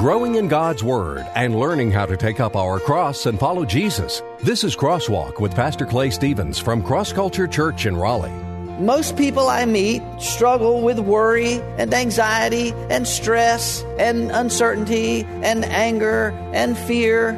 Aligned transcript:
growing 0.00 0.36
in 0.36 0.48
God's 0.48 0.82
Word, 0.82 1.26
and 1.34 1.60
learning 1.60 1.90
how 1.90 2.06
to 2.06 2.16
take 2.16 2.40
up 2.40 2.56
our 2.56 2.80
cross 2.80 3.26
and 3.26 3.38
follow 3.38 3.66
Jesus. 3.66 4.22
This 4.42 4.64
is 4.64 4.74
Crosswalk 4.74 5.40
with 5.40 5.54
Pastor 5.54 5.84
Clay 5.84 6.08
Stevens 6.08 6.58
from 6.58 6.82
Cross 6.82 7.12
Culture 7.12 7.46
Church 7.46 7.84
in 7.84 7.94
Raleigh. 7.94 8.32
Most 8.80 9.14
people 9.18 9.50
I 9.50 9.66
meet 9.66 10.00
struggle 10.18 10.80
with 10.80 10.98
worry 10.98 11.60
and 11.76 11.92
anxiety 11.92 12.72
and 12.88 13.06
stress 13.06 13.82
and 13.98 14.30
uncertainty 14.30 15.26
and 15.42 15.66
anger 15.66 16.30
and 16.54 16.78
fear. 16.78 17.34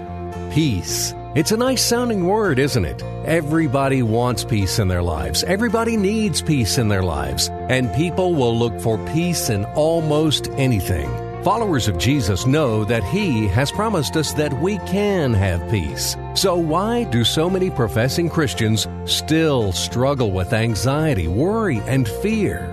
Peace. 0.53 1.13
It's 1.35 1.51
a 1.51 1.57
nice 1.57 1.83
sounding 1.83 2.29
word, 2.29 2.61
isn't 2.61 2.85
it? 2.85 3.03
Everybody 3.25 4.05
wants 4.05 4.45
peace 4.45 4.79
in 4.79 4.87
their 4.87 5.03
lives. 5.03 5.43
Everybody 5.43 5.97
needs 5.97 6.41
peace 6.41 6.79
in 6.79 6.87
their 6.87 7.03
lives. 7.03 7.49
And 7.69 7.93
people 7.95 8.35
will 8.35 8.57
look 8.57 8.81
for 8.81 9.05
peace 9.09 9.51
in 9.51 9.65
almost 9.75 10.49
anything. 10.51 11.11
Followers 11.43 11.88
of 11.88 11.98
Jesus 11.98 12.46
know 12.46 12.84
that 12.84 13.02
He 13.02 13.48
has 13.48 13.73
promised 13.73 14.16
us 14.16 14.33
that 14.34 14.52
we 14.60 14.78
can 14.78 15.34
have 15.34 15.69
peace. 15.69 16.16
So, 16.34 16.56
why 16.56 17.02
do 17.02 17.24
so 17.24 17.50
many 17.50 17.69
professing 17.69 18.30
Christians 18.30 18.87
still 19.06 19.73
struggle 19.73 20.30
with 20.30 20.52
anxiety, 20.52 21.27
worry, 21.27 21.80
and 21.80 22.06
fear? 22.06 22.69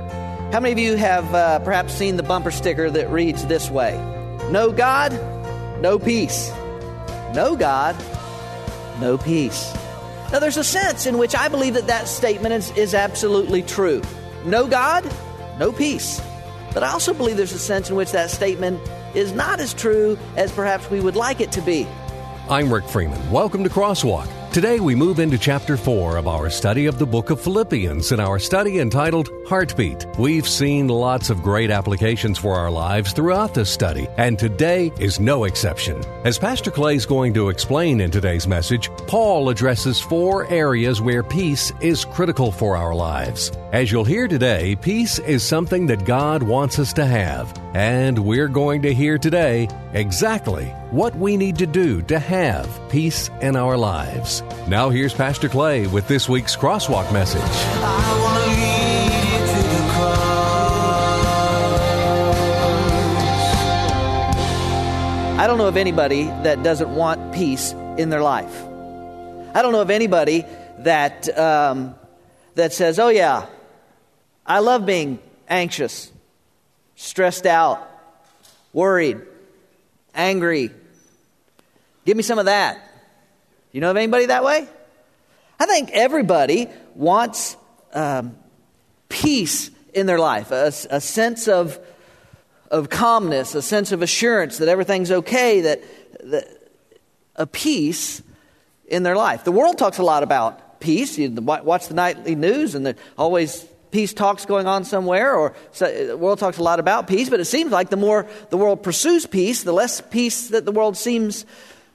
How 0.52 0.60
many 0.60 0.72
of 0.72 0.78
you 0.78 0.98
have 0.98 1.34
uh, 1.34 1.58
perhaps 1.60 1.94
seen 1.94 2.16
the 2.16 2.22
bumper 2.22 2.52
sticker 2.52 2.92
that 2.92 3.10
reads 3.10 3.44
this 3.48 3.72
way 3.72 3.96
No 4.52 4.72
God, 4.72 5.14
no 5.82 5.98
peace. 5.98 6.52
No 7.34 7.56
God, 7.56 7.96
no 9.00 9.18
peace. 9.18 9.74
Now, 10.32 10.38
there's 10.38 10.58
a 10.58 10.64
sense 10.64 11.08
in 11.08 11.18
which 11.18 11.34
I 11.34 11.48
believe 11.48 11.74
that 11.74 11.88
that 11.88 12.08
statement 12.08 12.54
is, 12.54 12.70
is 12.78 12.94
absolutely 12.94 13.64
true. 13.64 14.04
No 14.46 14.68
God, 14.68 15.12
no 15.58 15.72
peace. 15.72 16.22
But 16.74 16.84
I 16.84 16.92
also 16.92 17.14
believe 17.14 17.38
there's 17.38 17.54
a 17.54 17.60
sense 17.60 17.90
in 17.90 17.96
which 17.96 18.12
that 18.12 18.30
statement 18.30 18.80
is 19.16 19.32
not 19.32 19.60
as 19.60 19.74
true 19.74 20.18
as 20.38 20.52
perhaps 20.52 20.90
we 20.90 21.00
would 21.00 21.16
like 21.16 21.42
it 21.42 21.52
to 21.54 21.62
be. 21.62 21.88
I'm 22.50 22.74
Rick 22.74 22.86
Freeman. 22.86 23.32
Welcome 23.32 23.64
to 23.64 23.70
Crosswalk. 23.70 24.28
Today 24.52 24.80
we 24.80 24.96
move 24.96 25.20
into 25.20 25.38
chapter 25.38 25.78
4 25.78 26.18
of 26.18 26.28
our 26.28 26.50
study 26.50 26.88
of 26.88 26.98
the 26.98 27.06
book 27.06 27.30
of 27.30 27.40
Philippians 27.40 28.12
in 28.12 28.20
our 28.20 28.40
study 28.40 28.80
entitled 28.80 29.30
Heartbeat. 29.48 30.08
We've 30.18 30.48
seen 30.48 30.88
lots 30.88 31.30
of 31.30 31.44
great 31.44 31.70
applications 31.70 32.40
for 32.40 32.56
our 32.56 32.72
lives 32.72 33.14
throughout 33.14 33.54
this 33.54 33.70
study, 33.70 34.08
and 34.18 34.40
today 34.40 34.92
is 35.00 35.20
no 35.20 35.44
exception. 35.44 36.04
As 36.24 36.40
Pastor 36.40 36.72
Clay 36.72 36.96
is 36.96 37.06
going 37.06 37.36
to 37.36 37.50
explain 37.50 38.02
in 38.02 38.10
today's 38.10 38.48
message, 38.48 38.90
Paul 39.06 39.50
addresses 39.50 40.02
four 40.02 40.48
areas 40.48 41.00
where 41.00 41.22
peace 41.22 41.72
is 41.80 42.04
critical 42.04 42.52
for 42.52 42.76
our 42.76 42.96
lives. 42.96 43.52
As 43.72 43.92
you'll 43.92 44.04
hear 44.04 44.28
today, 44.28 44.76
peace 44.76 45.20
is 45.20 45.44
something 45.44 45.86
that 45.88 46.04
God 46.04 46.42
wants 46.42 46.80
us 46.80 46.92
to 46.94 47.06
have, 47.06 47.56
and 47.76 48.18
we're 48.18 48.48
going 48.48 48.82
to 48.82 48.92
hear 48.92 49.20
today 49.20 49.68
exactly 49.94 50.66
what 50.90 51.16
we 51.16 51.38
need 51.38 51.56
to 51.60 51.68
do 51.68 52.02
to 52.04 52.18
have 52.18 52.68
peace 52.90 53.30
in 53.42 53.56
our 53.56 53.78
lives. 53.78 54.42
Now, 54.68 54.90
here's 54.90 55.14
Pastor 55.14 55.50
Clay 55.50 55.86
with 55.86 56.08
this 56.08 56.28
week's 56.28 56.56
Crosswalk 56.56 57.14
message. 57.14 57.44
I 65.38 65.46
don't 65.46 65.60
know 65.60 65.68
of 65.68 65.78
anybody 65.78 66.24
that 66.24 66.64
doesn't 66.64 66.96
want 66.96 67.36
peace 67.36 67.74
in 68.00 68.10
their 68.10 68.24
life. 68.24 68.64
I 69.54 69.62
don't 69.62 69.74
know 69.74 69.82
of 69.82 69.92
anybody 69.92 70.44
that, 70.80 71.30
um, 71.38 71.94
that 72.56 72.74
says, 72.74 72.98
oh, 72.98 73.10
yeah, 73.10 73.46
I 74.50 74.60
love 74.60 74.84
being 74.84 75.20
anxious, 75.48 76.12
stressed 76.96 77.46
out, 77.46 77.88
worried, 78.74 79.22
angry. 80.16 80.72
Give 82.04 82.18
me 82.18 82.24
some 82.24 82.40
of 82.40 82.46
that. 82.46 82.84
You 83.72 83.80
know 83.80 83.92
of 83.92 83.98
anybody 83.98 84.26
that 84.26 84.44
way? 84.44 84.68
I 85.60 85.68
think 85.68 85.92
everybody 85.92 86.68
wants 86.96 87.58
um, 87.94 88.36
peace 89.08 89.70
in 89.94 90.08
their 90.08 90.18
life, 90.18 90.50
a, 90.50 90.74
a 90.90 91.00
sense 91.00 91.48
of, 91.48 91.78
of 92.72 92.90
calmness, 92.90 93.54
a 93.54 93.62
sense 93.62 93.92
of 93.92 94.02
assurance 94.02 94.58
that 94.58 94.68
everything's 94.68 95.12
okay, 95.12 95.62
that, 95.62 95.84
that 96.24 96.48
a 97.36 97.46
peace 97.46 98.24
in 98.88 99.04
their 99.04 99.16
life. 99.16 99.44
The 99.44 99.52
world 99.52 99.78
talks 99.78 100.00
a 100.00 100.04
lot 100.04 100.24
about 100.24 100.80
peace. 100.80 101.20
You 101.20 101.30
watch 101.30 101.88
the 101.88 101.94
nightly 101.94 102.34
news, 102.34 102.74
and 102.74 102.84
they're 102.84 102.96
always 103.16 103.69
peace 103.92 104.14
talks 104.14 104.46
going 104.46 104.68
on 104.68 104.84
somewhere, 104.84 105.36
or 105.36 105.54
the 105.78 106.18
world 106.18 106.40
talks 106.40 106.58
a 106.58 106.64
lot 106.64 106.80
about 106.80 107.08
peace, 107.08 107.30
but 107.30 107.40
it 107.40 107.46
seems 107.46 107.72
like 107.72 107.90
the 107.90 107.98
more 107.98 108.28
the 108.50 108.58
world 108.58 108.84
pursues 108.84 109.26
peace, 109.26 109.64
the 109.64 109.74
less 109.74 110.02
peace 110.02 110.50
that 110.50 110.66
the 110.66 110.72
world 110.72 110.98
seems 110.98 111.46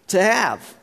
to 0.08 0.22
have. 0.22 0.76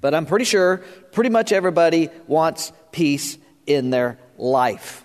But 0.00 0.14
I'm 0.14 0.26
pretty 0.26 0.44
sure 0.44 0.78
pretty 1.12 1.30
much 1.30 1.52
everybody 1.52 2.10
wants 2.26 2.72
peace 2.92 3.38
in 3.66 3.90
their 3.90 4.18
life. 4.36 5.04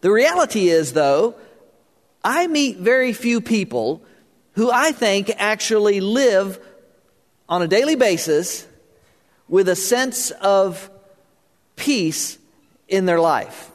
The 0.00 0.10
reality 0.10 0.68
is, 0.68 0.92
though, 0.92 1.34
I 2.24 2.46
meet 2.46 2.78
very 2.78 3.12
few 3.12 3.40
people 3.40 4.02
who 4.52 4.70
I 4.70 4.92
think 4.92 5.30
actually 5.38 6.00
live 6.00 6.58
on 7.48 7.62
a 7.62 7.68
daily 7.68 7.96
basis 7.96 8.66
with 9.48 9.68
a 9.68 9.76
sense 9.76 10.30
of 10.30 10.90
peace 11.76 12.38
in 12.88 13.06
their 13.06 13.20
life. 13.20 13.71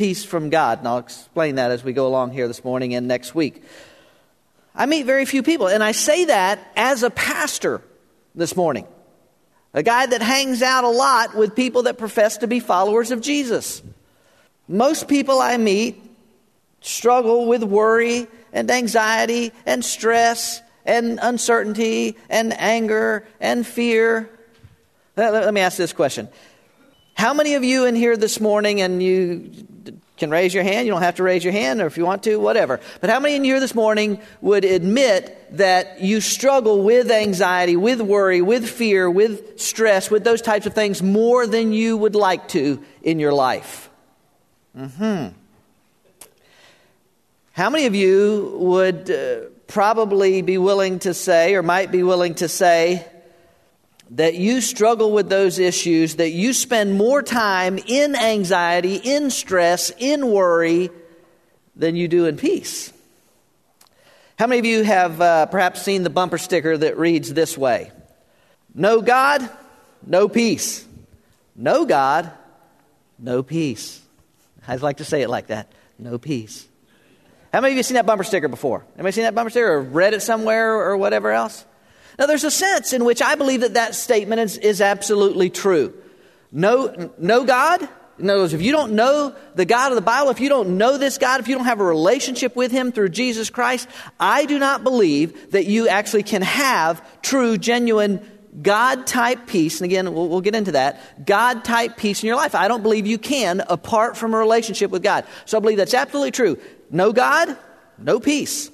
Peace 0.00 0.24
from 0.24 0.48
God. 0.48 0.78
And 0.78 0.88
I'll 0.88 0.96
explain 0.96 1.56
that 1.56 1.70
as 1.70 1.84
we 1.84 1.92
go 1.92 2.06
along 2.06 2.32
here 2.32 2.48
this 2.48 2.64
morning 2.64 2.94
and 2.94 3.06
next 3.06 3.34
week. 3.34 3.62
I 4.74 4.86
meet 4.86 5.04
very 5.04 5.26
few 5.26 5.42
people, 5.42 5.66
and 5.66 5.84
I 5.84 5.92
say 5.92 6.24
that 6.24 6.58
as 6.74 7.02
a 7.02 7.10
pastor 7.10 7.82
this 8.34 8.56
morning. 8.56 8.86
A 9.74 9.82
guy 9.82 10.06
that 10.06 10.22
hangs 10.22 10.62
out 10.62 10.84
a 10.84 10.88
lot 10.88 11.34
with 11.36 11.54
people 11.54 11.82
that 11.82 11.98
profess 11.98 12.38
to 12.38 12.46
be 12.46 12.60
followers 12.60 13.10
of 13.10 13.20
Jesus. 13.20 13.82
Most 14.68 15.06
people 15.06 15.38
I 15.38 15.58
meet 15.58 16.02
struggle 16.80 17.44
with 17.44 17.62
worry 17.62 18.26
and 18.54 18.70
anxiety 18.70 19.52
and 19.66 19.84
stress 19.84 20.62
and 20.86 21.18
uncertainty 21.20 22.16
and 22.30 22.58
anger 22.58 23.28
and 23.38 23.66
fear. 23.66 24.30
Let, 25.14 25.52
me 25.52 25.60
ask 25.60 25.76
this 25.76 25.92
question 25.92 26.30
How 27.14 27.34
many 27.34 27.54
of 27.54 27.64
you 27.64 27.84
in 27.84 27.94
here 27.94 28.16
this 28.16 28.40
morning, 28.40 28.80
and 28.80 29.02
you 29.02 29.50
can 30.20 30.30
raise 30.30 30.54
your 30.54 30.62
hand. 30.62 30.86
You 30.86 30.92
don't 30.92 31.02
have 31.02 31.16
to 31.16 31.24
raise 31.24 31.42
your 31.42 31.52
hand, 31.52 31.80
or 31.80 31.86
if 31.86 31.96
you 31.96 32.04
want 32.04 32.22
to, 32.24 32.36
whatever. 32.36 32.78
But 33.00 33.10
how 33.10 33.18
many 33.18 33.34
in 33.34 33.42
here 33.42 33.58
this 33.58 33.74
morning 33.74 34.20
would 34.40 34.64
admit 34.64 35.56
that 35.56 36.00
you 36.00 36.20
struggle 36.20 36.82
with 36.84 37.10
anxiety, 37.10 37.74
with 37.74 38.00
worry, 38.00 38.40
with 38.40 38.68
fear, 38.68 39.10
with 39.10 39.58
stress, 39.58 40.10
with 40.10 40.22
those 40.22 40.42
types 40.42 40.66
of 40.66 40.74
things 40.74 41.02
more 41.02 41.46
than 41.46 41.72
you 41.72 41.96
would 41.96 42.14
like 42.14 42.46
to 42.48 42.84
in 43.02 43.18
your 43.18 43.32
life? 43.32 43.90
Hmm. 44.76 45.28
How 47.52 47.70
many 47.70 47.86
of 47.86 47.94
you 47.94 48.56
would 48.60 49.10
uh, 49.10 49.48
probably 49.66 50.42
be 50.42 50.58
willing 50.58 51.00
to 51.00 51.14
say, 51.14 51.54
or 51.54 51.62
might 51.62 51.90
be 51.90 52.02
willing 52.02 52.34
to 52.36 52.48
say, 52.48 53.06
that 54.10 54.34
you 54.34 54.60
struggle 54.60 55.12
with 55.12 55.28
those 55.28 55.58
issues, 55.58 56.16
that 56.16 56.30
you 56.30 56.52
spend 56.52 56.94
more 56.94 57.22
time 57.22 57.78
in 57.86 58.16
anxiety, 58.16 58.96
in 58.96 59.30
stress, 59.30 59.92
in 59.98 60.30
worry 60.30 60.90
than 61.76 61.96
you 61.96 62.08
do 62.08 62.26
in 62.26 62.36
peace. 62.36 62.92
How 64.38 64.46
many 64.46 64.58
of 64.58 64.64
you 64.64 64.82
have 64.82 65.20
uh, 65.20 65.46
perhaps 65.46 65.82
seen 65.82 66.02
the 66.02 66.10
bumper 66.10 66.38
sticker 66.38 66.76
that 66.76 66.98
reads 66.98 67.32
this 67.32 67.56
way 67.56 67.92
No 68.74 69.00
God, 69.00 69.48
no 70.04 70.28
peace. 70.28 70.86
No 71.54 71.84
God, 71.84 72.30
no 73.18 73.42
peace. 73.42 74.00
I'd 74.66 74.82
like 74.82 74.98
to 74.98 75.04
say 75.04 75.22
it 75.22 75.28
like 75.28 75.48
that 75.48 75.70
no 76.00 76.18
peace. 76.18 76.66
How 77.52 77.60
many 77.60 77.74
of 77.74 77.76
you 77.76 77.82
seen 77.82 77.96
that 77.96 78.06
bumper 78.06 78.24
sticker 78.24 78.48
before? 78.48 78.84
Anybody 78.94 79.12
seen 79.12 79.24
that 79.24 79.34
bumper 79.34 79.50
sticker 79.50 79.72
or 79.72 79.82
read 79.82 80.14
it 80.14 80.22
somewhere 80.22 80.74
or 80.74 80.96
whatever 80.96 81.30
else? 81.30 81.64
Now, 82.20 82.26
there's 82.26 82.44
a 82.44 82.50
sense 82.50 82.92
in 82.92 83.06
which 83.06 83.22
I 83.22 83.34
believe 83.34 83.62
that 83.62 83.74
that 83.74 83.94
statement 83.94 84.42
is, 84.42 84.58
is 84.58 84.82
absolutely 84.82 85.48
true. 85.48 85.94
No, 86.52 87.10
no 87.16 87.44
God. 87.44 87.88
In 88.18 88.28
other 88.28 88.40
words, 88.40 88.52
if 88.52 88.60
you 88.60 88.72
don't 88.72 88.92
know 88.92 89.34
the 89.54 89.64
God 89.64 89.90
of 89.90 89.96
the 89.96 90.02
Bible, 90.02 90.30
if 90.30 90.38
you 90.38 90.50
don't 90.50 90.76
know 90.76 90.98
this 90.98 91.16
God, 91.16 91.40
if 91.40 91.48
you 91.48 91.54
don't 91.54 91.64
have 91.64 91.80
a 91.80 91.84
relationship 91.84 92.54
with 92.54 92.72
Him 92.72 92.92
through 92.92 93.08
Jesus 93.08 93.48
Christ, 93.48 93.88
I 94.20 94.44
do 94.44 94.58
not 94.58 94.84
believe 94.84 95.52
that 95.52 95.64
you 95.64 95.88
actually 95.88 96.22
can 96.22 96.42
have 96.42 97.02
true, 97.22 97.56
genuine 97.56 98.20
God 98.60 99.06
type 99.06 99.46
peace. 99.46 99.80
And 99.80 99.86
again, 99.86 100.12
we'll, 100.12 100.28
we'll, 100.28 100.42
get 100.42 100.54
into 100.54 100.72
that. 100.72 101.24
God 101.24 101.64
type 101.64 101.96
peace 101.96 102.22
in 102.22 102.26
your 102.26 102.36
life. 102.36 102.54
I 102.54 102.68
don't 102.68 102.82
believe 102.82 103.06
you 103.06 103.16
can 103.16 103.62
apart 103.66 104.18
from 104.18 104.34
a 104.34 104.36
relationship 104.36 104.90
with 104.90 105.02
God. 105.02 105.24
So 105.46 105.56
I 105.56 105.60
believe 105.62 105.78
that's 105.78 105.94
absolutely 105.94 106.32
true. 106.32 106.58
No 106.90 107.14
God, 107.14 107.56
no 107.96 108.20
peace. 108.20 108.70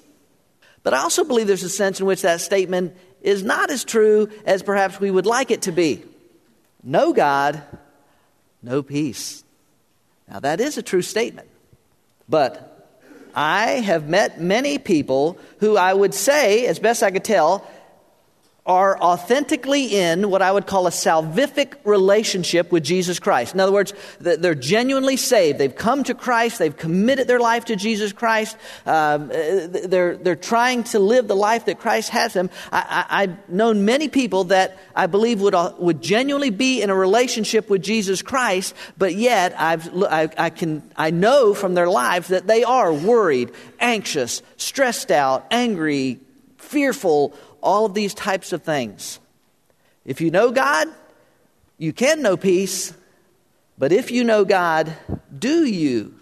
But 0.82 0.94
I 0.94 0.98
also 0.98 1.24
believe 1.24 1.48
there's 1.48 1.64
a 1.64 1.68
sense 1.68 1.98
in 1.98 2.06
which 2.06 2.22
that 2.22 2.40
statement 2.40 2.96
is 3.20 3.42
not 3.42 3.70
as 3.70 3.84
true 3.84 4.28
as 4.44 4.62
perhaps 4.62 5.00
we 5.00 5.10
would 5.10 5.26
like 5.26 5.50
it 5.50 5.62
to 5.62 5.72
be. 5.72 6.02
No 6.82 7.12
God, 7.12 7.62
no 8.62 8.82
peace. 8.82 9.44
Now, 10.28 10.40
that 10.40 10.60
is 10.60 10.78
a 10.78 10.82
true 10.82 11.02
statement. 11.02 11.48
But 12.28 12.72
I 13.34 13.80
have 13.80 14.08
met 14.08 14.40
many 14.40 14.78
people 14.78 15.38
who 15.60 15.76
I 15.76 15.92
would 15.92 16.14
say, 16.14 16.66
as 16.66 16.78
best 16.78 17.02
I 17.02 17.10
could 17.10 17.24
tell, 17.24 17.68
are 18.66 18.98
authentically 19.00 19.96
in 19.96 20.28
what 20.28 20.42
I 20.42 20.50
would 20.50 20.66
call 20.66 20.88
a 20.88 20.90
salvific 20.90 21.74
relationship 21.84 22.72
with 22.72 22.82
Jesus 22.82 23.20
Christ. 23.20 23.54
In 23.54 23.60
other 23.60 23.70
words, 23.70 23.94
they're 24.18 24.56
genuinely 24.56 25.16
saved. 25.16 25.58
They've 25.58 25.74
come 25.74 26.02
to 26.04 26.14
Christ. 26.14 26.58
They've 26.58 26.76
committed 26.76 27.28
their 27.28 27.38
life 27.38 27.66
to 27.66 27.76
Jesus 27.76 28.12
Christ. 28.12 28.56
Um, 28.84 29.30
uh, 29.30 29.68
they're, 29.68 30.16
they're 30.16 30.34
trying 30.34 30.82
to 30.84 30.98
live 30.98 31.28
the 31.28 31.36
life 31.36 31.66
that 31.66 31.78
Christ 31.78 32.10
has 32.10 32.32
them. 32.32 32.50
I, 32.72 33.28
have 33.28 33.48
known 33.48 33.84
many 33.84 34.08
people 34.08 34.44
that 34.44 34.78
I 34.96 35.06
believe 35.06 35.40
would, 35.42 35.54
uh, 35.54 35.72
would 35.78 36.02
genuinely 36.02 36.50
be 36.50 36.82
in 36.82 36.90
a 36.90 36.94
relationship 36.94 37.70
with 37.70 37.82
Jesus 37.82 38.20
Christ, 38.20 38.74
but 38.98 39.14
yet 39.14 39.54
I've, 39.56 39.88
I, 40.02 40.28
I, 40.36 40.50
can, 40.50 40.82
I 40.96 41.12
know 41.12 41.54
from 41.54 41.74
their 41.74 41.88
lives 41.88 42.28
that 42.28 42.48
they 42.48 42.64
are 42.64 42.92
worried, 42.92 43.52
anxious, 43.78 44.42
stressed 44.56 45.12
out, 45.12 45.46
angry, 45.52 46.18
fearful, 46.56 47.34
all 47.66 47.84
of 47.84 47.94
these 47.94 48.14
types 48.14 48.52
of 48.52 48.62
things. 48.62 49.18
If 50.04 50.20
you 50.20 50.30
know 50.30 50.52
God, 50.52 50.86
you 51.78 51.92
can 51.92 52.22
know 52.22 52.36
peace, 52.36 52.94
but 53.76 53.90
if 53.90 54.12
you 54.12 54.22
know 54.22 54.44
God, 54.44 54.96
do 55.36 55.64
you 55.64 56.14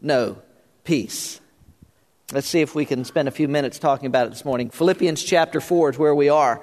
know 0.00 0.42
peace? 0.82 1.40
Let's 2.32 2.48
see 2.48 2.62
if 2.62 2.74
we 2.74 2.84
can 2.84 3.04
spend 3.04 3.28
a 3.28 3.30
few 3.30 3.46
minutes 3.46 3.78
talking 3.78 4.06
about 4.06 4.26
it 4.26 4.30
this 4.30 4.44
morning. 4.44 4.70
Philippians 4.70 5.22
chapter 5.22 5.60
4 5.60 5.90
is 5.90 5.98
where 5.98 6.14
we 6.16 6.28
are. 6.28 6.60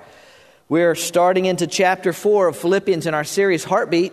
We're 0.67 0.95
starting 0.95 1.45
into 1.45 1.65
chapter 1.65 2.11
4 2.11 2.49
of 2.49 2.57
Philippians 2.57 3.07
in 3.07 3.13
our 3.13 3.23
series 3.23 3.63
Heartbeat, 3.63 4.11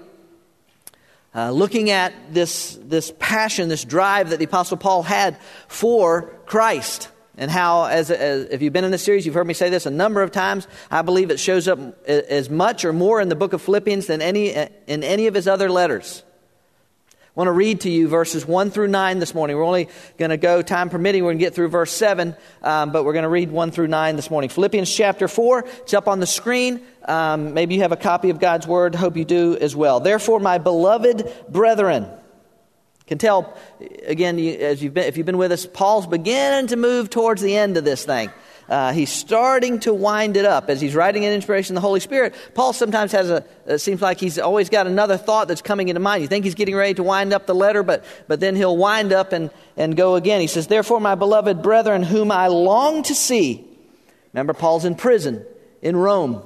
uh, 1.34 1.50
looking 1.50 1.90
at 1.90 2.14
this, 2.32 2.78
this 2.80 3.12
passion, 3.18 3.68
this 3.68 3.84
drive 3.84 4.30
that 4.30 4.38
the 4.38 4.44
Apostle 4.44 4.76
Paul 4.76 5.02
had 5.02 5.36
for 5.66 6.32
Christ 6.46 7.08
and 7.36 7.50
how, 7.50 7.84
as, 7.84 8.10
as, 8.10 8.46
if 8.46 8.62
you've 8.62 8.72
been 8.72 8.84
in 8.84 8.90
this 8.90 9.02
series, 9.02 9.26
you've 9.26 9.34
heard 9.34 9.46
me 9.46 9.54
say 9.54 9.68
this 9.68 9.86
a 9.86 9.90
number 9.90 10.22
of 10.22 10.32
times. 10.32 10.66
I 10.90 11.02
believe 11.02 11.30
it 11.30 11.38
shows 11.38 11.68
up 11.68 11.78
as 12.08 12.48
much 12.48 12.84
or 12.84 12.92
more 12.92 13.20
in 13.20 13.28
the 13.28 13.36
book 13.36 13.52
of 13.52 13.62
Philippians 13.62 14.06
than 14.06 14.22
any, 14.22 14.50
in 14.50 15.04
any 15.04 15.26
of 15.26 15.34
his 15.34 15.46
other 15.46 15.70
letters. 15.70 16.22
I 17.36 17.40
want 17.40 17.48
to 17.48 17.52
read 17.52 17.82
to 17.82 17.90
you 17.90 18.08
verses 18.08 18.46
1 18.46 18.70
through 18.70 18.88
9 18.88 19.18
this 19.18 19.34
morning. 19.34 19.58
We're 19.58 19.64
only 19.66 19.90
going 20.16 20.30
to 20.30 20.38
go, 20.38 20.62
time 20.62 20.88
permitting, 20.88 21.22
we're 21.22 21.32
going 21.32 21.38
to 21.38 21.44
get 21.44 21.54
through 21.54 21.68
verse 21.68 21.92
7, 21.92 22.34
um, 22.62 22.92
but 22.92 23.04
we're 23.04 23.12
going 23.12 23.24
to 23.24 23.28
read 23.28 23.50
1 23.50 23.72
through 23.72 23.88
9 23.88 24.16
this 24.16 24.30
morning. 24.30 24.48
Philippians 24.48 24.90
chapter 24.90 25.28
4, 25.28 25.66
it's 25.82 25.92
up 25.92 26.08
on 26.08 26.18
the 26.20 26.26
screen. 26.26 26.80
Um, 27.04 27.52
maybe 27.52 27.74
you 27.74 27.82
have 27.82 27.92
a 27.92 27.96
copy 27.96 28.30
of 28.30 28.40
God's 28.40 28.66
Word. 28.66 28.94
Hope 28.94 29.18
you 29.18 29.26
do 29.26 29.54
as 29.54 29.76
well. 29.76 30.00
Therefore, 30.00 30.40
my 30.40 30.56
beloved 30.56 31.30
brethren, 31.50 32.08
can 33.06 33.18
tell, 33.18 33.56
again, 34.04 34.38
as 34.38 34.82
you've 34.82 34.94
been, 34.94 35.04
if 35.04 35.16
you've 35.16 35.26
been 35.26 35.38
with 35.38 35.52
us, 35.52 35.64
Paul's 35.64 36.06
beginning 36.06 36.68
to 36.68 36.76
move 36.76 37.08
towards 37.08 37.40
the 37.40 37.56
end 37.56 37.76
of 37.76 37.84
this 37.84 38.04
thing. 38.04 38.30
Uh, 38.68 38.92
he's 38.92 39.10
starting 39.12 39.78
to 39.78 39.94
wind 39.94 40.36
it 40.36 40.44
up 40.44 40.68
as 40.68 40.80
he's 40.80 40.94
writing 40.94 41.22
in 41.22 41.32
inspiration 41.32 41.76
of 41.76 41.82
the 41.82 41.86
Holy 41.86 42.00
Spirit. 42.00 42.34
Paul 42.54 42.72
sometimes 42.72 43.12
has 43.12 43.30
a, 43.30 43.44
it 43.66 43.78
seems 43.78 44.02
like 44.02 44.18
he's 44.18 44.40
always 44.40 44.70
got 44.70 44.88
another 44.88 45.16
thought 45.16 45.46
that's 45.46 45.62
coming 45.62 45.88
into 45.88 46.00
mind. 46.00 46.22
You 46.22 46.28
think 46.28 46.44
he's 46.44 46.56
getting 46.56 46.74
ready 46.74 46.94
to 46.94 47.04
wind 47.04 47.32
up 47.32 47.46
the 47.46 47.54
letter, 47.54 47.84
but, 47.84 48.04
but 48.26 48.40
then 48.40 48.56
he'll 48.56 48.76
wind 48.76 49.12
up 49.12 49.32
and, 49.32 49.50
and 49.76 49.96
go 49.96 50.16
again. 50.16 50.40
He 50.40 50.48
says, 50.48 50.66
Therefore, 50.66 50.98
my 50.98 51.14
beloved 51.14 51.62
brethren, 51.62 52.02
whom 52.02 52.32
I 52.32 52.48
long 52.48 53.04
to 53.04 53.14
see, 53.14 53.64
remember, 54.32 54.52
Paul's 54.52 54.84
in 54.84 54.96
prison 54.96 55.46
in 55.80 55.96
Rome, 55.96 56.42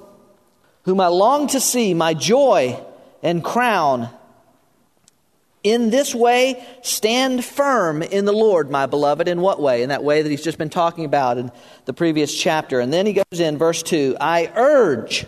whom 0.82 1.00
I 1.00 1.06
long 1.06 1.46
to 1.48 1.60
see, 1.60 1.94
my 1.94 2.12
joy 2.12 2.78
and 3.22 3.42
crown. 3.42 4.10
In 5.62 5.90
this 5.90 6.14
way, 6.14 6.64
stand 6.82 7.44
firm 7.44 8.02
in 8.02 8.24
the 8.24 8.32
Lord, 8.32 8.70
my 8.70 8.86
beloved. 8.86 9.28
In 9.28 9.42
what 9.42 9.60
way? 9.60 9.82
In 9.82 9.90
that 9.90 10.02
way 10.02 10.22
that 10.22 10.30
he's 10.30 10.42
just 10.42 10.56
been 10.56 10.70
talking 10.70 11.04
about 11.04 11.36
in 11.36 11.52
the 11.84 11.92
previous 11.92 12.34
chapter. 12.34 12.80
And 12.80 12.92
then 12.92 13.04
he 13.04 13.12
goes 13.12 13.40
in, 13.40 13.58
verse 13.58 13.82
2 13.82 14.16
I 14.20 14.50
urge 14.54 15.26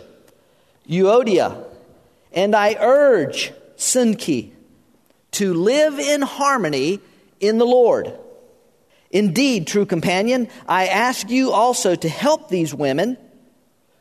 Euodia 0.89 1.63
and 2.31 2.55
I 2.55 2.75
urge 2.79 3.53
Syntyche 3.77 4.51
to 5.31 5.53
live 5.53 5.99
in 5.99 6.21
harmony 6.21 6.99
in 7.39 7.59
the 7.59 7.65
Lord. 7.65 8.13
Indeed, 9.11 9.67
true 9.67 9.85
companion, 9.85 10.47
I 10.67 10.87
ask 10.87 11.29
you 11.29 11.51
also 11.51 11.93
to 11.93 12.09
help 12.09 12.49
these 12.49 12.73
women 12.73 13.17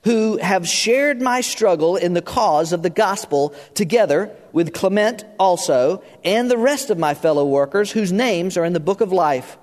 who 0.04 0.36
have 0.38 0.66
shared 0.66 1.22
my 1.22 1.40
struggle 1.40 1.96
in 1.96 2.12
the 2.12 2.22
cause 2.22 2.72
of 2.72 2.82
the 2.82 2.90
gospel 2.90 3.54
together 3.74 4.34
with 4.52 4.72
Clement 4.72 5.24
also 5.38 6.02
and 6.24 6.50
the 6.50 6.58
rest 6.58 6.90
of 6.90 6.98
my 6.98 7.14
fellow 7.14 7.46
workers 7.46 7.92
whose 7.92 8.12
names 8.12 8.56
are 8.56 8.64
in 8.64 8.72
the 8.72 8.80
book 8.80 9.00
of 9.00 9.12
life. 9.12 9.56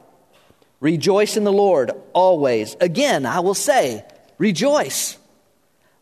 Rejoice 0.80 1.36
in 1.36 1.44
the 1.44 1.52
Lord 1.52 1.92
always. 2.14 2.78
Again, 2.80 3.26
I 3.26 3.42
will 3.42 3.54
say, 3.54 4.06
rejoice. 4.38 5.18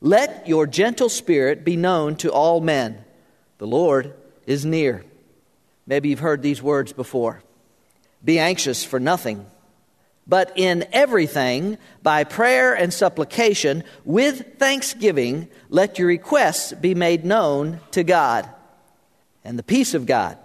Let 0.01 0.47
your 0.47 0.67
gentle 0.67 1.09
spirit 1.09 1.65
be 1.65 1.75
known 1.75 2.15
to 2.17 2.31
all 2.31 2.61
men. 2.61 3.03
The 3.57 3.65
Lord 3.65 4.13
is 4.45 4.65
near. 4.65 5.03
Maybe 5.87 6.09
you've 6.09 6.19
heard 6.19 6.43
these 6.43 6.61
words 6.61 6.93
before. 6.93 7.41
Be 8.23 8.37
anxious 8.37 8.83
for 8.83 8.99
nothing 8.99 9.47
but 10.27 10.51
in 10.55 10.85
everything, 10.91 11.77
by 12.03 12.23
prayer 12.25 12.73
and 12.73 12.93
supplication, 12.93 13.83
with 14.03 14.57
thanksgiving, 14.59 15.47
let 15.69 15.97
your 15.97 16.09
requests 16.09 16.73
be 16.73 16.95
made 16.95 17.23
known 17.23 17.79
to 17.91 18.03
God. 18.03 18.49
And 19.45 19.57
the 19.57 19.63
peace 19.63 19.93
of 19.93 20.05
God, 20.05 20.37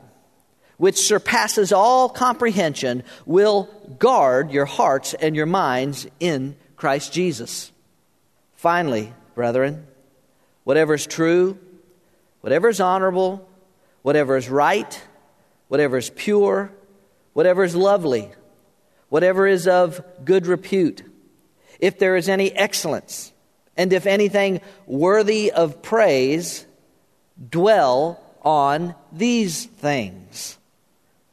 which 0.77 0.99
surpasses 0.99 1.73
all 1.73 2.09
comprehension, 2.09 3.03
will 3.27 3.65
guard 3.99 4.53
your 4.53 4.67
hearts 4.67 5.15
and 5.15 5.35
your 5.35 5.47
minds 5.47 6.07
in 6.21 6.57
Christ 6.77 7.13
Jesus. 7.13 7.73
Finally, 8.55 9.13
brethren, 9.35 9.87
whatever 10.63 10.95
is 10.95 11.07
true, 11.07 11.59
whatever 12.41 12.69
is 12.69 12.81
honorable, 12.81 13.49
whatever 14.03 14.37
is 14.37 14.49
right, 14.49 15.03
whatever 15.67 15.97
is 15.97 16.11
pure, 16.11 16.71
whatever 17.33 17.65
is 17.65 17.75
lovely, 17.75 18.31
whatever 19.13 19.47
is 19.47 19.69
of 19.69 20.03
good 20.25 20.47
repute, 20.47 21.03
if 21.79 21.99
there 21.99 22.17
is 22.17 22.31
any 22.31 22.51
excellence, 22.53 23.31
and 23.77 23.93
if 23.93 24.07
anything 24.07 24.59
worthy 24.87 25.53
of 25.53 25.83
praise, 25.83 26.65
dwell 27.51 28.19
on 28.41 28.95
these 29.13 29.67
things. 29.67 30.57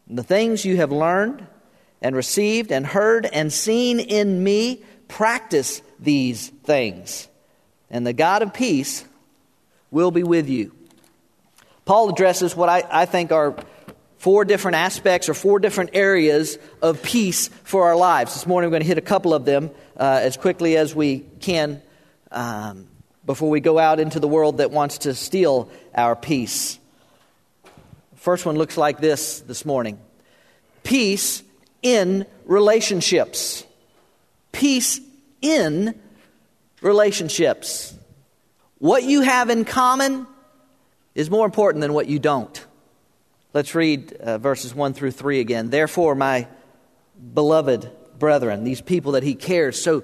The 0.09 0.23
things 0.23 0.65
you 0.65 0.75
have 0.75 0.91
learned 0.91 1.47
and 2.01 2.17
received 2.17 2.73
and 2.73 2.85
heard 2.85 3.25
and 3.25 3.51
seen 3.51 4.01
in 4.01 4.43
me, 4.43 4.83
practice 5.07 5.81
these 6.01 6.49
things. 6.49 7.29
And 7.89 8.05
the 8.05 8.11
God 8.11 8.41
of 8.41 8.53
peace 8.53 9.05
will 9.89 10.11
be 10.11 10.23
with 10.23 10.49
you. 10.49 10.75
Paul 11.85 12.09
addresses 12.09 12.57
what 12.57 12.67
I, 12.67 12.83
I 12.91 13.05
think 13.05 13.31
are 13.31 13.55
four 14.19 14.43
different 14.43 14.75
aspects 14.75 15.29
or 15.29 15.33
four 15.33 15.59
different 15.59 15.91
areas 15.93 16.57
of 16.81 17.01
peace 17.01 17.47
for 17.63 17.85
our 17.85 17.95
lives. 17.95 18.33
This 18.33 18.45
morning 18.45 18.69
we're 18.69 18.73
going 18.73 18.83
to 18.83 18.87
hit 18.87 18.97
a 18.97 19.01
couple 19.01 19.33
of 19.33 19.45
them 19.45 19.71
uh, 19.97 20.19
as 20.21 20.37
quickly 20.37 20.77
as 20.77 20.93
we 20.93 21.25
can 21.39 21.81
um, 22.29 22.87
before 23.25 23.49
we 23.49 23.61
go 23.61 23.79
out 23.79 23.99
into 23.99 24.19
the 24.19 24.27
world 24.27 24.57
that 24.57 24.71
wants 24.71 24.99
to 24.99 25.15
steal 25.15 25.71
our 25.95 26.17
peace. 26.17 26.77
First 28.15 28.45
one 28.45 28.57
looks 28.57 28.77
like 28.77 28.99
this 28.99 29.39
this 29.39 29.65
morning 29.65 29.97
peace 30.83 31.41
in 31.81 32.25
relationships. 32.43 33.65
Peace 34.51 34.99
in 35.41 35.97
relationships. 36.81 37.95
What 38.79 39.03
you 39.03 39.21
have 39.21 39.49
in 39.49 39.63
common 39.63 40.27
is 41.15 41.29
more 41.29 41.45
important 41.45 41.81
than 41.81 41.93
what 41.93 42.07
you 42.07 42.19
don't. 42.19 42.65
Let's 43.51 43.73
read 43.73 44.13
uh, 44.13 44.37
verses 44.37 44.75
1 44.75 44.93
through 44.93 45.11
3 45.11 45.39
again. 45.39 45.71
Therefore, 45.71 46.13
my 46.13 46.47
beloved 47.33 47.89
brethren, 48.19 48.63
these 48.63 48.81
people 48.81 49.13
that 49.13 49.23
he 49.23 49.33
cares 49.33 49.81
so 49.81 50.03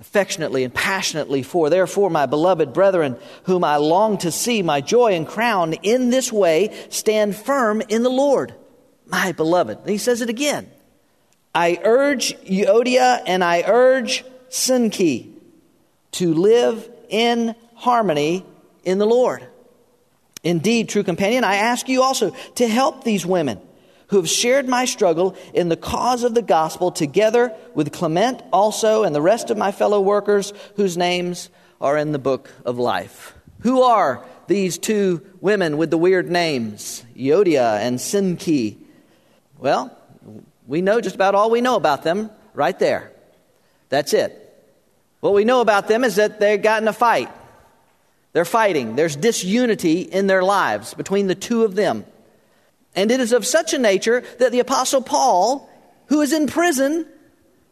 affectionately 0.00 0.64
and 0.64 0.74
passionately 0.74 1.44
for, 1.44 1.70
therefore, 1.70 2.10
my 2.10 2.26
beloved 2.26 2.72
brethren, 2.72 3.16
whom 3.44 3.62
I 3.62 3.76
long 3.76 4.18
to 4.18 4.32
see, 4.32 4.62
my 4.62 4.80
joy 4.80 5.14
and 5.14 5.28
crown, 5.28 5.74
in 5.74 6.10
this 6.10 6.32
way 6.32 6.76
stand 6.90 7.36
firm 7.36 7.82
in 7.82 8.02
the 8.02 8.10
Lord, 8.10 8.52
my 9.06 9.30
beloved. 9.30 9.78
And 9.78 9.88
he 9.88 9.98
says 9.98 10.20
it 10.20 10.28
again. 10.28 10.68
I 11.54 11.78
urge 11.84 12.36
Euodia 12.40 13.22
and 13.26 13.44
I 13.44 13.62
urge 13.62 14.24
Syntyche 14.50 15.32
to 16.12 16.34
live 16.34 16.90
in 17.08 17.54
harmony 17.76 18.44
in 18.84 18.98
the 18.98 19.06
Lord. 19.06 19.46
Indeed, 20.46 20.88
true 20.88 21.02
companion, 21.02 21.42
I 21.42 21.56
ask 21.56 21.88
you 21.88 22.04
also 22.04 22.30
to 22.54 22.68
help 22.68 23.02
these 23.02 23.26
women 23.26 23.60
who 24.06 24.16
have 24.18 24.28
shared 24.28 24.68
my 24.68 24.84
struggle 24.84 25.34
in 25.52 25.68
the 25.68 25.76
cause 25.76 26.22
of 26.22 26.36
the 26.36 26.42
gospel 26.42 26.92
together 26.92 27.52
with 27.74 27.90
Clement 27.90 28.40
also 28.52 29.02
and 29.02 29.12
the 29.12 29.20
rest 29.20 29.50
of 29.50 29.58
my 29.58 29.72
fellow 29.72 30.00
workers 30.00 30.52
whose 30.76 30.96
names 30.96 31.50
are 31.80 31.98
in 31.98 32.12
the 32.12 32.20
book 32.20 32.48
of 32.64 32.78
life. 32.78 33.34
Who 33.62 33.82
are 33.82 34.24
these 34.46 34.78
two 34.78 35.20
women 35.40 35.78
with 35.78 35.90
the 35.90 35.98
weird 35.98 36.30
names, 36.30 37.04
Euodia 37.16 37.80
and 37.80 37.98
Syntyche? 37.98 38.76
Well, 39.58 39.90
We 40.68 40.80
know 40.80 41.00
just 41.00 41.16
about 41.16 41.34
all 41.34 41.50
we 41.50 41.60
know 41.60 41.74
about 41.74 42.04
them 42.04 42.30
right 42.54 42.78
there. 42.78 43.10
That's 43.88 44.14
it. 44.14 44.30
What 45.18 45.34
we 45.34 45.44
know 45.44 45.60
about 45.60 45.88
them 45.88 46.04
is 46.04 46.16
that 46.16 46.38
they 46.38 46.56
got 46.56 46.82
in 46.82 46.86
a 46.86 46.92
fight. 46.92 47.30
They're 48.36 48.44
fighting. 48.44 48.96
There's 48.96 49.16
disunity 49.16 50.02
in 50.02 50.26
their 50.26 50.42
lives 50.42 50.92
between 50.92 51.26
the 51.26 51.34
two 51.34 51.64
of 51.64 51.74
them. 51.74 52.04
And 52.94 53.10
it 53.10 53.18
is 53.18 53.32
of 53.32 53.46
such 53.46 53.72
a 53.72 53.78
nature 53.78 54.24
that 54.40 54.52
the 54.52 54.60
Apostle 54.60 55.00
Paul, 55.00 55.70
who 56.08 56.20
is 56.20 56.34
in 56.34 56.46
prison 56.46 57.06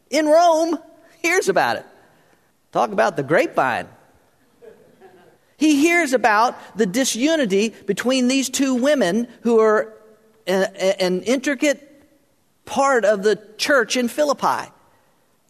in 0.09 0.25
Rome, 0.25 0.79
hears 1.21 1.49
about 1.49 1.77
it. 1.77 1.85
Talk 2.71 2.91
about 2.91 3.15
the 3.15 3.21
grapevine. 3.21 3.87
He 5.57 5.81
hears 5.81 6.13
about 6.13 6.55
the 6.75 6.87
disunity 6.87 7.69
between 7.85 8.27
these 8.27 8.49
two 8.49 8.73
women 8.73 9.27
who 9.41 9.59
are 9.59 9.93
an 10.47 11.21
intricate 11.21 12.07
part 12.65 13.05
of 13.05 13.21
the 13.21 13.39
church 13.59 13.97
in 13.97 14.07
Philippi. 14.07 14.71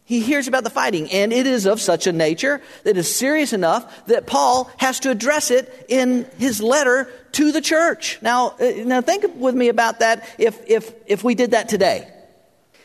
He 0.06 0.20
hears 0.20 0.46
about 0.46 0.62
the 0.62 0.70
fighting, 0.70 1.10
and 1.10 1.32
it 1.32 1.48
is 1.48 1.66
of 1.66 1.80
such 1.80 2.06
a 2.06 2.12
nature 2.12 2.62
that 2.84 2.96
is 2.96 3.12
serious 3.12 3.52
enough 3.52 4.06
that 4.06 4.24
Paul 4.24 4.70
has 4.76 5.00
to 5.00 5.10
address 5.10 5.50
it 5.50 5.86
in 5.88 6.30
his 6.38 6.62
letter 6.62 7.10
to 7.32 7.50
the 7.50 7.60
church. 7.60 8.20
Now, 8.22 8.54
uh, 8.60 8.70
now 8.84 9.00
think 9.00 9.24
with 9.34 9.56
me 9.56 9.68
about 9.68 9.98
that 9.98 10.24
if, 10.38 10.60
if, 10.68 10.94
if 11.08 11.24
we 11.24 11.34
did 11.34 11.50
that 11.50 11.68
today. 11.68 12.08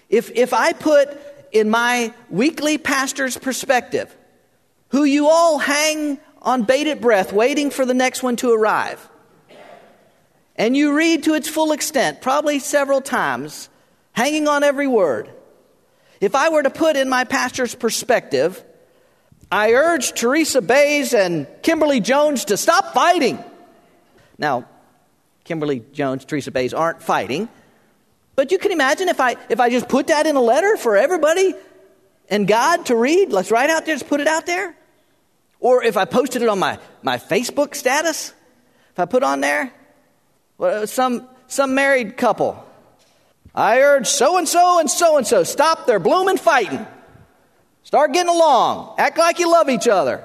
If, 0.10 0.32
if 0.32 0.52
I 0.52 0.74
put 0.74 1.16
in 1.52 1.70
my 1.70 2.12
weekly 2.32 2.80
pastor's 2.80 3.38
perspective, 3.38 4.14
who 4.90 5.04
you 5.04 5.30
all 5.30 5.60
hang 5.60 6.20
on 6.42 6.64
bated 6.64 7.02
breath, 7.02 7.32
waiting 7.32 7.70
for 7.70 7.86
the 7.86 7.94
next 7.94 8.24
one 8.24 8.36
to 8.38 8.52
arrive, 8.52 9.08
and 10.56 10.76
you 10.76 10.98
read 10.98 11.26
to 11.26 11.36
its 11.36 11.48
full 11.48 11.72
extent, 11.72 12.20
probably 12.20 12.58
several 12.58 13.00
times, 13.00 13.70
hanging 14.14 14.48
on 14.48 14.64
every 14.64 14.88
word, 14.88 15.30
if 16.22 16.36
I 16.36 16.50
were 16.50 16.62
to 16.62 16.70
put 16.70 16.96
in 16.96 17.10
my 17.10 17.24
pastor's 17.24 17.74
perspective, 17.74 18.64
I 19.52 19.74
urge 19.74 20.14
Teresa 20.14 20.62
Bays 20.62 21.14
and 21.14 21.48
Kimberly 21.64 22.00
Jones 22.00 22.46
to 22.46 22.58
stop 22.58 22.94
fighting. 22.94 23.44
Now, 24.38 24.66
Kimberly 25.44 25.84
Jones, 25.92 26.24
Teresa 26.24 26.52
Bays 26.52 26.74
aren't 26.74 27.02
fighting, 27.02 27.50
but 28.36 28.52
you 28.52 28.60
can 28.60 28.72
imagine 28.72 29.10
if 29.10 29.20
I 29.20 29.36
if 29.50 29.60
I 29.60 29.70
just 29.70 29.90
put 29.90 30.08
that 30.08 30.28
in 30.28 30.36
a 30.36 30.42
letter 30.42 30.78
for 30.78 30.96
everybody 30.96 31.54
and 32.30 32.48
God 32.48 32.86
to 32.86 32.96
read, 32.96 33.34
let's 33.34 33.52
write 33.52 33.70
out 33.70 33.86
there, 33.86 33.96
just 33.96 34.08
put 34.08 34.22
it 34.22 34.28
out 34.28 34.46
there. 34.46 34.76
Or 35.60 35.84
if 35.84 35.98
I 35.98 36.06
posted 36.06 36.42
it 36.42 36.50
on 36.50 36.58
my, 36.60 36.80
my 37.04 37.18
Facebook 37.18 37.76
status, 37.76 38.34
if 38.92 39.00
I 39.00 39.06
put 39.06 39.24
on 39.24 39.42
there, 39.42 39.74
well, 40.58 40.88
some 40.88 41.28
some 41.48 41.76
married 41.76 42.16
couple 42.16 42.64
I 43.54 43.82
urge 43.82 44.08
so 44.08 44.38
and 44.38 44.48
so 44.48 44.80
and 44.80 44.90
so 44.90 45.18
and 45.18 45.28
so 45.28 45.44
stop 45.44 45.86
their 45.86 46.00
blooming 46.00 46.38
fighting. 46.38 46.86
Start 47.84 48.14
getting 48.14 48.34
along. 48.34 48.96
Act 48.98 49.18
like 49.18 49.40
you 49.40 49.52
love 49.52 49.70
each 49.70 49.88
other. 49.88 50.24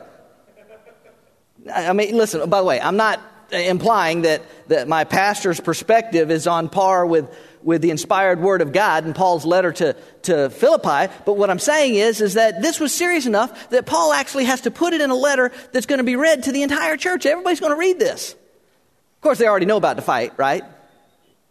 I 1.74 1.92
mean, 1.92 2.16
listen, 2.16 2.48
by 2.48 2.60
the 2.60 2.66
way, 2.66 2.80
I'm 2.80 2.96
not 2.96 3.20
implying 3.50 4.22
that, 4.22 4.42
that 4.68 4.88
my 4.88 5.04
pastor's 5.04 5.60
perspective 5.60 6.30
is 6.30 6.46
on 6.46 6.68
par 6.68 7.04
with, 7.06 7.28
with 7.62 7.82
the 7.82 7.90
inspired 7.90 8.40
word 8.40 8.60
of 8.62 8.72
God 8.72 9.04
in 9.04 9.14
Paul's 9.14 9.44
letter 9.44 9.72
to, 9.72 9.96
to 10.22 10.50
Philippi. 10.50 11.12
But 11.24 11.32
what 11.32 11.50
I'm 11.50 11.58
saying 11.58 11.94
is, 11.94 12.20
is 12.20 12.34
that 12.34 12.62
this 12.62 12.78
was 12.78 12.94
serious 12.94 13.26
enough 13.26 13.70
that 13.70 13.86
Paul 13.86 14.12
actually 14.12 14.44
has 14.44 14.60
to 14.62 14.70
put 14.70 14.92
it 14.92 15.00
in 15.00 15.10
a 15.10 15.16
letter 15.16 15.50
that's 15.72 15.86
going 15.86 15.98
to 15.98 16.04
be 16.04 16.16
read 16.16 16.44
to 16.44 16.52
the 16.52 16.62
entire 16.62 16.96
church. 16.96 17.26
Everybody's 17.26 17.60
going 17.60 17.72
to 17.72 17.78
read 17.78 17.98
this. 17.98 18.32
Of 18.32 19.20
course, 19.22 19.38
they 19.38 19.48
already 19.48 19.66
know 19.66 19.76
about 19.76 19.96
the 19.96 20.02
fight, 20.02 20.34
right? 20.36 20.62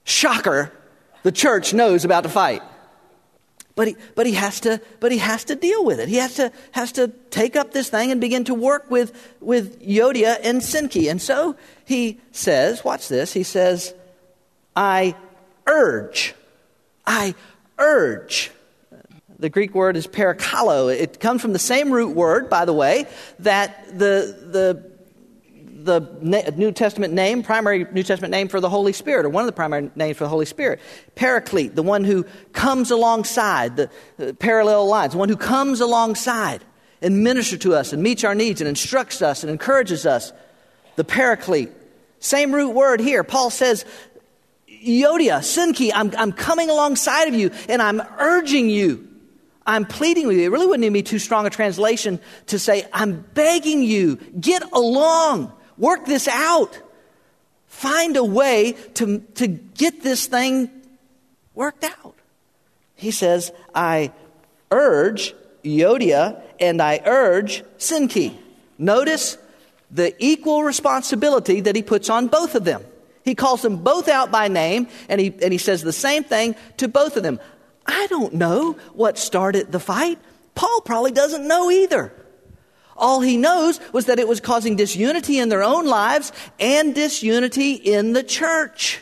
Shocker 0.05 0.71
the 1.25 1.31
church 1.31 1.73
knows 1.73 2.05
about 2.05 2.21
the 2.21 2.29
fight. 2.29 2.61
But 3.73 3.87
he, 3.87 3.95
but 4.13 4.27
he 4.27 4.33
has 4.33 4.59
to 4.59 4.79
but 4.99 5.11
he 5.11 5.17
has 5.17 5.43
to 5.45 5.55
deal 5.55 5.83
with 5.83 5.99
it. 5.99 6.07
He 6.07 6.17
has 6.17 6.35
to 6.35 6.51
has 6.71 6.91
to 6.93 7.07
take 7.31 7.55
up 7.55 7.71
this 7.71 7.89
thing 7.89 8.11
and 8.11 8.21
begin 8.21 8.43
to 8.43 8.53
work 8.53 8.91
with 8.91 9.11
with 9.41 9.81
Euodia 9.81 10.37
and 10.43 10.61
Syntyche. 10.61 11.09
And 11.09 11.19
so 11.19 11.55
he 11.83 12.19
says, 12.31 12.83
watch 12.83 13.07
this. 13.07 13.33
He 13.33 13.41
says, 13.41 13.95
I 14.75 15.15
urge. 15.65 16.35
I 17.07 17.33
urge. 17.79 18.51
The 19.39 19.49
Greek 19.49 19.73
word 19.73 19.97
is 19.97 20.05
parakalo. 20.05 20.95
It 20.95 21.19
comes 21.19 21.41
from 21.41 21.53
the 21.53 21.59
same 21.59 21.91
root 21.91 22.15
word, 22.15 22.51
by 22.51 22.65
the 22.65 22.73
way, 22.73 23.07
that 23.39 23.87
the 23.87 24.37
the 24.51 24.94
the 25.85 26.53
New 26.57 26.71
Testament 26.71 27.13
name, 27.13 27.43
primary 27.43 27.85
New 27.91 28.03
Testament 28.03 28.31
name 28.31 28.47
for 28.47 28.59
the 28.59 28.69
Holy 28.69 28.93
Spirit, 28.93 29.25
or 29.25 29.29
one 29.29 29.43
of 29.43 29.47
the 29.47 29.53
primary 29.53 29.89
names 29.95 30.17
for 30.17 30.25
the 30.25 30.29
Holy 30.29 30.45
Spirit. 30.45 30.79
Paraclete, 31.15 31.75
the 31.75 31.83
one 31.83 32.03
who 32.03 32.25
comes 32.51 32.91
alongside, 32.91 33.77
the, 33.77 33.89
parallel 34.39 34.87
lines, 34.87 35.13
the 35.13 35.17
one 35.17 35.29
who 35.29 35.37
comes 35.37 35.79
alongside 35.79 36.63
and 37.01 37.23
ministers 37.23 37.59
to 37.59 37.73
us 37.73 37.93
and 37.93 38.01
meets 38.01 38.23
our 38.23 38.35
needs 38.35 38.61
and 38.61 38.67
instructs 38.67 39.21
us 39.21 39.43
and 39.43 39.51
encourages 39.51 40.05
us. 40.05 40.33
The 40.95 41.03
paraclete. 41.03 41.71
Same 42.19 42.53
root 42.53 42.71
word 42.71 42.99
here. 42.99 43.23
Paul 43.23 43.49
says, 43.49 43.85
Euodia, 44.67 45.39
Syntyche, 45.39 45.91
I'm, 45.93 46.11
I'm 46.17 46.31
coming 46.31 46.69
alongside 46.69 47.27
of 47.27 47.35
you 47.35 47.51
and 47.69 47.81
I'm 47.81 48.01
urging 48.17 48.69
you. 48.69 49.07
I'm 49.67 49.85
pleading 49.85 50.27
with 50.27 50.37
you. 50.37 50.43
It 50.43 50.51
really 50.51 50.67
wouldn't 50.67 50.83
even 50.83 50.93
be 50.93 51.03
too 51.03 51.19
strong 51.19 51.45
a 51.45 51.49
translation 51.49 52.19
to 52.47 52.59
say, 52.59 52.87
I'm 52.93 53.21
begging 53.33 53.81
you, 53.81 54.17
get 54.39 54.63
along. 54.71 55.51
Work 55.77 56.05
this 56.05 56.27
out. 56.27 56.79
Find 57.67 58.15
a 58.15 58.23
way 58.23 58.73
to, 58.95 59.19
to 59.35 59.47
get 59.47 60.01
this 60.01 60.27
thing 60.27 60.69
worked 61.53 61.83
out. 61.83 62.15
He 62.95 63.11
says, 63.11 63.51
I 63.73 64.11
urge 64.71 65.35
Euodia 65.63 66.41
and 66.59 66.81
I 66.81 67.01
urge 67.05 67.63
Syntyche. 67.77 68.35
Notice 68.77 69.37
the 69.91 70.15
equal 70.19 70.63
responsibility 70.63 71.61
that 71.61 71.75
he 71.75 71.81
puts 71.81 72.09
on 72.09 72.27
both 72.27 72.55
of 72.55 72.63
them. 72.63 72.83
He 73.23 73.35
calls 73.35 73.61
them 73.61 73.77
both 73.77 74.07
out 74.07 74.31
by 74.31 74.47
name 74.47 74.87
and 75.09 75.19
he, 75.19 75.33
and 75.41 75.51
he 75.51 75.57
says 75.57 75.81
the 75.81 75.93
same 75.93 76.23
thing 76.23 76.55
to 76.77 76.87
both 76.87 77.17
of 77.17 77.23
them. 77.23 77.39
I 77.85 78.07
don't 78.07 78.33
know 78.33 78.73
what 78.93 79.17
started 79.17 79.71
the 79.71 79.79
fight. 79.79 80.19
Paul 80.53 80.81
probably 80.81 81.11
doesn't 81.11 81.47
know 81.47 81.69
either. 81.69 82.13
All 82.95 83.19
he 83.19 83.37
knows 83.37 83.79
was 83.91 84.05
that 84.05 84.19
it 84.19 84.27
was 84.27 84.39
causing 84.39 84.75
disunity 84.75 85.39
in 85.39 85.49
their 85.49 85.63
own 85.63 85.85
lives 85.85 86.31
and 86.59 86.95
disunity 86.95 87.73
in 87.73 88.13
the 88.13 88.23
church. 88.23 89.01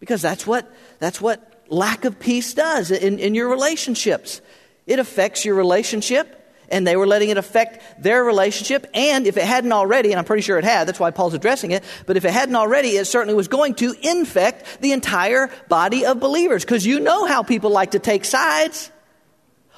Because 0.00 0.20
that's 0.20 0.46
what, 0.46 0.70
that's 0.98 1.20
what 1.20 1.64
lack 1.68 2.04
of 2.04 2.18
peace 2.18 2.54
does 2.54 2.90
in, 2.90 3.18
in 3.18 3.34
your 3.34 3.48
relationships. 3.48 4.40
It 4.86 4.98
affects 4.98 5.44
your 5.44 5.54
relationship, 5.54 6.32
and 6.68 6.86
they 6.86 6.96
were 6.96 7.06
letting 7.06 7.30
it 7.30 7.38
affect 7.38 8.02
their 8.02 8.24
relationship. 8.24 8.88
And 8.92 9.26
if 9.26 9.36
it 9.36 9.44
hadn't 9.44 9.72
already, 9.72 10.10
and 10.10 10.18
I'm 10.18 10.24
pretty 10.24 10.42
sure 10.42 10.58
it 10.58 10.64
had, 10.64 10.86
that's 10.88 11.00
why 11.00 11.10
Paul's 11.12 11.34
addressing 11.34 11.70
it, 11.70 11.84
but 12.06 12.16
if 12.16 12.24
it 12.24 12.32
hadn't 12.32 12.56
already, 12.56 12.90
it 12.90 13.06
certainly 13.06 13.34
was 13.34 13.48
going 13.48 13.74
to 13.76 13.94
infect 14.02 14.80
the 14.80 14.92
entire 14.92 15.48
body 15.68 16.04
of 16.06 16.18
believers. 16.18 16.64
Because 16.64 16.84
you 16.84 17.00
know 17.00 17.24
how 17.24 17.42
people 17.42 17.70
like 17.70 17.92
to 17.92 18.00
take 18.00 18.24
sides. 18.24 18.90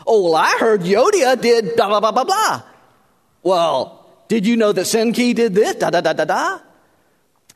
Oh, 0.07 0.25
well, 0.25 0.37
I 0.37 0.57
heard 0.59 0.83
Euodia 0.83 1.41
did 1.41 1.77
blah, 1.77 1.89
blah, 1.89 2.01
blah, 2.01 2.13
blah, 2.13 2.25
blah. 2.25 2.63
Well, 3.43 4.07
did 4.29 4.47
you 4.47 4.57
know 4.57 4.73
that 4.73 4.83
Syntyche 4.83 5.35
did 5.35 5.55
this? 5.55 5.77
Da 5.77 5.91
da 5.91 6.01
da 6.01 6.13
da 6.13 6.25
da. 6.25 6.59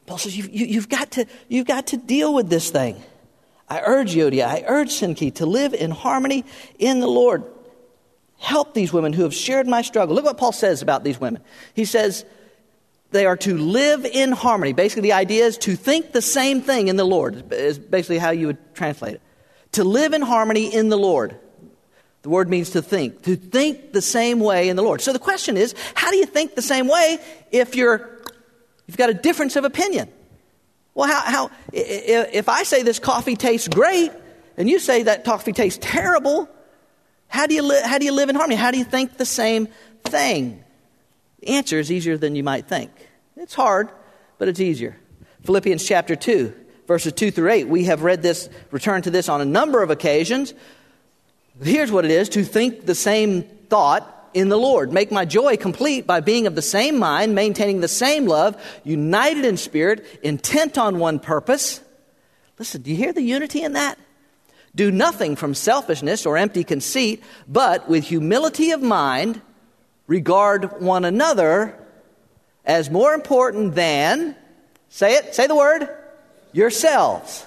Paul 0.06 0.18
says 0.18 0.36
you, 0.36 0.48
you, 0.50 0.66
you've 0.66 0.88
got 0.88 1.12
to 1.12 1.26
you've 1.48 1.66
got 1.66 1.88
to 1.88 1.96
deal 1.96 2.34
with 2.34 2.48
this 2.48 2.70
thing. 2.70 3.02
I 3.68 3.80
urge 3.80 4.14
Euodia, 4.14 4.46
I 4.46 4.64
urge 4.66 4.90
Syntyche 4.90 5.34
to 5.36 5.46
live 5.46 5.72
in 5.74 5.90
harmony 5.90 6.44
in 6.78 7.00
the 7.00 7.06
Lord. 7.06 7.44
Help 8.38 8.74
these 8.74 8.92
women 8.92 9.12
who 9.12 9.22
have 9.22 9.34
shared 9.34 9.68
my 9.68 9.82
struggle. 9.82 10.14
Look 10.14 10.24
what 10.24 10.36
Paul 10.36 10.52
says 10.52 10.82
about 10.82 11.04
these 11.04 11.20
women. 11.20 11.42
He 11.74 11.84
says 11.84 12.24
they 13.12 13.24
are 13.24 13.36
to 13.38 13.56
live 13.56 14.04
in 14.04 14.32
harmony. 14.32 14.72
Basically, 14.72 15.02
the 15.02 15.12
idea 15.12 15.44
is 15.44 15.56
to 15.58 15.76
think 15.76 16.12
the 16.12 16.22
same 16.22 16.60
thing 16.60 16.88
in 16.88 16.96
the 16.96 17.04
Lord, 17.04 17.52
is 17.52 17.78
basically 17.78 18.18
how 18.18 18.30
you 18.30 18.48
would 18.48 18.74
translate 18.74 19.14
it. 19.14 19.22
To 19.72 19.84
live 19.84 20.12
in 20.12 20.22
harmony 20.22 20.74
in 20.74 20.88
the 20.88 20.96
Lord. 20.98 21.38
The 22.22 22.28
word 22.28 22.48
means 22.48 22.70
to 22.70 22.82
think, 22.82 23.22
to 23.22 23.36
think 23.36 23.92
the 23.92 24.02
same 24.02 24.38
way 24.38 24.68
in 24.68 24.76
the 24.76 24.82
Lord. 24.82 25.00
So 25.00 25.12
the 25.12 25.18
question 25.18 25.56
is, 25.56 25.74
how 25.94 26.10
do 26.10 26.16
you 26.16 26.26
think 26.26 26.54
the 26.54 26.62
same 26.62 26.86
way 26.86 27.18
if 27.50 27.74
you're, 27.74 28.08
you've 28.86 28.96
got 28.96 29.10
a 29.10 29.14
difference 29.14 29.56
of 29.56 29.64
opinion? 29.64 30.08
Well, 30.94 31.08
how, 31.08 31.20
how 31.20 31.50
if 31.72 32.48
I 32.48 32.62
say 32.62 32.82
this 32.82 32.98
coffee 32.98 33.34
tastes 33.34 33.66
great 33.66 34.12
and 34.56 34.70
you 34.70 34.78
say 34.78 35.04
that 35.04 35.24
coffee 35.24 35.52
tastes 35.52 35.78
terrible, 35.82 36.48
how 37.26 37.46
do 37.46 37.54
you, 37.54 37.62
li- 37.62 37.82
how 37.82 37.98
do 37.98 38.04
you 38.04 38.12
live 38.12 38.28
in 38.28 38.36
harmony? 38.36 38.56
How 38.56 38.70
do 38.70 38.78
you 38.78 38.84
think 38.84 39.16
the 39.16 39.26
same 39.26 39.68
thing? 40.04 40.62
The 41.40 41.48
answer 41.48 41.78
is 41.78 41.90
easier 41.90 42.16
than 42.16 42.36
you 42.36 42.44
might 42.44 42.68
think. 42.68 42.92
It's 43.36 43.54
hard, 43.54 43.90
but 44.38 44.46
it's 44.46 44.60
easier. 44.60 44.96
Philippians 45.44 45.84
chapter 45.84 46.14
2, 46.14 46.54
verses 46.86 47.14
2 47.14 47.32
through 47.32 47.50
8. 47.50 47.68
We 47.68 47.84
have 47.84 48.02
read 48.02 48.22
this, 48.22 48.48
returned 48.70 49.04
to 49.04 49.10
this 49.10 49.28
on 49.28 49.40
a 49.40 49.44
number 49.44 49.82
of 49.82 49.90
occasions. 49.90 50.54
Here's 51.62 51.92
what 51.92 52.04
it 52.04 52.10
is 52.10 52.28
to 52.30 52.44
think 52.44 52.86
the 52.86 52.94
same 52.94 53.42
thought 53.42 54.30
in 54.34 54.48
the 54.48 54.58
Lord. 54.58 54.92
Make 54.92 55.12
my 55.12 55.24
joy 55.24 55.56
complete 55.56 56.06
by 56.06 56.20
being 56.20 56.46
of 56.46 56.54
the 56.54 56.62
same 56.62 56.98
mind, 56.98 57.34
maintaining 57.34 57.80
the 57.80 57.88
same 57.88 58.26
love, 58.26 58.60
united 58.84 59.44
in 59.44 59.56
spirit, 59.56 60.04
intent 60.22 60.78
on 60.78 60.98
one 60.98 61.18
purpose. 61.18 61.80
Listen, 62.58 62.82
do 62.82 62.90
you 62.90 62.96
hear 62.96 63.12
the 63.12 63.22
unity 63.22 63.62
in 63.62 63.74
that? 63.74 63.98
Do 64.74 64.90
nothing 64.90 65.36
from 65.36 65.54
selfishness 65.54 66.24
or 66.24 66.36
empty 66.36 66.64
conceit, 66.64 67.22
but 67.46 67.88
with 67.88 68.04
humility 68.04 68.70
of 68.70 68.82
mind, 68.82 69.40
regard 70.06 70.80
one 70.80 71.04
another 71.04 71.78
as 72.64 72.90
more 72.90 73.12
important 73.12 73.74
than, 73.74 74.34
say 74.88 75.16
it, 75.16 75.34
say 75.34 75.46
the 75.46 75.54
word, 75.54 75.88
yourselves. 76.52 77.46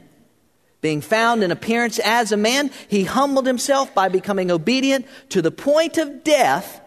Being 0.81 1.01
found 1.01 1.43
in 1.43 1.51
appearance 1.51 1.99
as 1.99 2.31
a 2.31 2.37
man, 2.37 2.71
he 2.87 3.03
humbled 3.03 3.45
himself 3.45 3.93
by 3.93 4.09
becoming 4.09 4.49
obedient 4.49 5.05
to 5.29 5.41
the 5.41 5.51
point 5.51 5.97
of 5.97 6.23
death, 6.23 6.81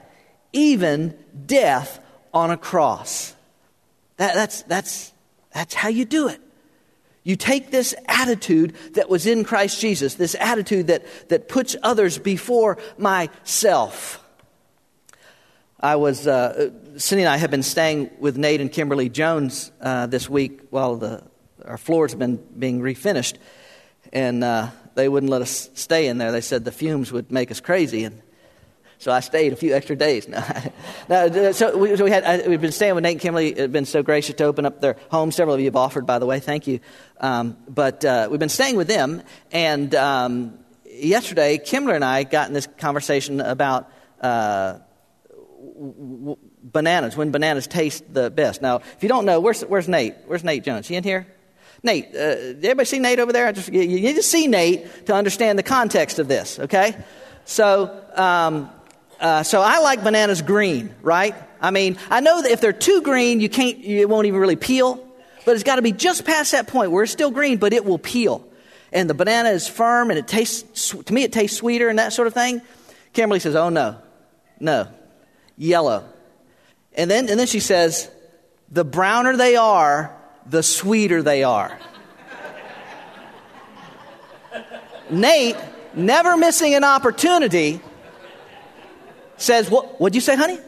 even 0.53 1.17
death 1.47 2.01
on 2.33 2.51
a 2.51 2.57
cross. 2.57 3.35
That, 4.17 4.35
that's, 4.35 4.63
that's, 4.63 5.13
that's 5.53 5.75
how 5.75 5.89
you 5.89 6.05
do 6.05 6.29
it. 6.29 6.41
You 7.23 7.37
take 7.37 7.71
this 7.71 7.95
attitude 8.07 8.75
that 8.95 9.09
was 9.09 9.27
in 9.27 9.45
Christ 9.45 9.81
Jesus, 9.81 10.15
this 10.15 10.37
attitude 10.39 10.89
that, 10.89 11.05
that 11.29 11.49
puts 11.49 11.75
others 11.83 12.19
before 12.19 12.77
myself. 12.99 14.21
I 15.81 15.97
was, 15.97 16.27
uh, 16.27 16.71
Cindy 16.97 17.23
and 17.23 17.29
I 17.29 17.37
have 17.37 17.51
been 17.51 17.63
staying 17.63 18.11
with 18.19 18.37
Nate 18.37 18.61
and 18.61 18.71
Kimberly 18.71 19.09
Jones 19.09 19.71
uh, 19.81 20.07
this 20.07 20.29
week 20.29 20.61
while 20.71 20.97
the, 20.97 21.23
our 21.65 21.79
floors 21.79 22.15
been 22.15 22.37
being 22.59 22.81
refinished. 22.81 23.37
And 24.15 24.45
uh, 24.45 24.71
they 24.95 25.09
wouldn't 25.09 25.31
let 25.31 25.43
us 25.43 25.69
stay 25.75 26.07
in 26.07 26.19
there. 26.19 26.33
They 26.33 26.41
said 26.41 26.65
the 26.65 26.73
fumes 26.73 27.13
would 27.13 27.31
make 27.33 27.51
us 27.51 27.61
crazy. 27.61 28.05
And 28.05 28.23
so 28.99 29.11
I 29.11 29.21
stayed 29.21 29.53
a 29.53 29.57
few 29.57 29.75
extra 29.75 29.97
days. 29.97 30.29
no, 31.09 31.29
no, 31.29 31.53
so 31.53 31.77
we, 31.77 31.97
so 31.97 32.05
we 32.05 32.11
had, 32.11 32.47
we've 32.47 32.61
been 32.61 32.73
staying 32.73 32.95
with 32.95 33.03
Nate 33.03 33.13
and 33.13 33.21
Kimberly. 33.21 33.55
Have 33.55 33.73
been 33.73 33.87
so 33.87 34.03
gracious 34.03 34.37
to 34.37 34.45
open 34.45 34.65
up 34.65 34.81
their 34.81 34.97
home. 35.11 35.33
Several 35.33 35.55
of 35.55 35.61
you 35.61 35.67
have 35.67 35.77
offered, 35.77 36.07
by 36.07 36.19
the 36.19 36.27
way. 36.27 36.39
Thank 36.41 36.67
you. 36.67 36.81
Um, 37.21 37.57
but 37.69 38.05
uh, 38.05 38.29
we've 38.31 38.41
been 38.41 38.49
staying 38.49 38.77
with 38.77 38.87
them. 38.87 39.23
And 39.51 39.95
um, 39.97 40.59
yesterday, 40.87 41.59
Kimberly 41.59 41.97
and 41.97 42.05
I 42.05 42.23
got 42.23 42.47
in 42.49 42.55
this 42.55 42.69
conversation 42.79 43.41
about 43.41 43.91
uh, 44.21 44.79
w- 45.59 46.37
bananas, 46.63 47.17
when 47.17 47.33
bananas 47.33 47.67
taste 47.67 48.05
the 48.13 48.31
best. 48.31 48.63
Now, 48.63 48.77
if 48.77 49.03
you 49.03 49.09
don't 49.09 49.25
know, 49.27 49.41
where's, 49.41 49.63
where's 49.63 49.89
Nate? 49.89 50.15
Where's 50.27 50.45
Nate 50.45 50.63
Jones? 50.63 50.87
He 50.87 50.95
in 50.95 51.03
here? 51.03 51.27
Nate, 51.85 52.07
uh, 52.07 52.35
did 52.35 52.65
everybody 52.65 52.87
see 52.87 52.99
Nate 52.99 53.19
over 53.19 53.33
there? 53.33 53.47
I 53.47 53.53
just, 53.53 53.73
you 53.73 53.87
need 53.87 54.17
to 54.17 54.23
see 54.23 54.47
Nate 54.47 55.07
to 55.07 55.15
understand 55.15 55.59
the 55.59 55.63
context 55.63 56.19
of 56.19 56.27
this, 56.27 56.59
okay? 56.59 56.97
So, 57.45 58.03
um, 58.15 58.71
uh, 59.21 59.43
so 59.43 59.61
I 59.61 59.81
like 59.81 60.03
bananas 60.03 60.43
green, 60.43 60.95
right? 61.03 61.35
I 61.61 61.71
mean, 61.71 61.99
I 62.11 62.21
know 62.21 62.43
that 62.43 62.51
if 62.51 62.61
they're 62.61 62.73
too 62.73 63.03
green, 63.03 63.41
you 63.41 63.49
can't, 63.49 63.79
it 63.79 64.09
won't 64.09 64.27
even 64.27 64.41
really 64.41 64.57
peel. 64.57 65.07
But 65.45 65.55
it's 65.55 65.65
got 65.65 65.77
to 65.77 65.83
be 65.83 65.93
just 65.93 66.25
past 66.25 66.53
that 66.53 66.69
point 66.69 66.91
where 66.91 67.05
it's 67.05 67.13
still 67.13 67.31
green, 67.31 67.59
but 67.59 67.73
it 67.73 67.85
will 67.85 67.99
peel. 67.99 68.47
And 68.93 69.11
the 69.11 69.15
banana 69.15 69.51
is 69.51 69.69
firm 69.69 70.11
and 70.11 70.19
it 70.19 70.27
tastes, 70.27 70.91
to 70.91 71.13
me, 71.13 71.23
it 71.23 71.33
tastes 71.33 71.57
sweeter 71.57 71.89
and 71.89 71.99
that 71.99 72.13
sort 72.13 72.29
of 72.29 72.35
thing. 72.35 72.63
Kimberly 73.13 73.41
says, 73.41 73.55
Oh, 73.55 73.69
no, 73.69 73.99
no, 74.59 74.89
yellow. 75.59 76.09
And 76.95 77.11
then, 77.11 77.29
and 77.29 77.39
then 77.39 77.47
she 77.47 77.61
says, 77.61 78.11
The 78.71 78.85
browner 78.85 79.37
they 79.37 79.57
are, 79.57 80.17
the 80.47 80.63
sweeter 80.63 81.23
they 81.23 81.45
are. 81.45 81.79
Nate, 85.11 85.57
never 85.95 86.37
missing 86.37 86.75
an 86.75 86.85
opportunity, 86.85 87.81
says, 89.37 89.71
what, 89.71 90.01
What'd 90.01 90.15
you 90.15 90.21
say, 90.21 90.37
honey? 90.37 90.59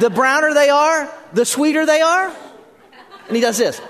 The 0.00 0.10
browner 0.10 0.54
they 0.54 0.70
are, 0.70 1.12
the 1.32 1.44
sweeter 1.44 1.84
they 1.84 2.00
are. 2.00 2.34
And 3.26 3.36
he 3.36 3.42
does 3.42 3.58
this. 3.58 3.80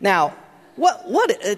Now, 0.00 0.34
what, 0.76 1.08
what, 1.08 1.30
uh, 1.30 1.56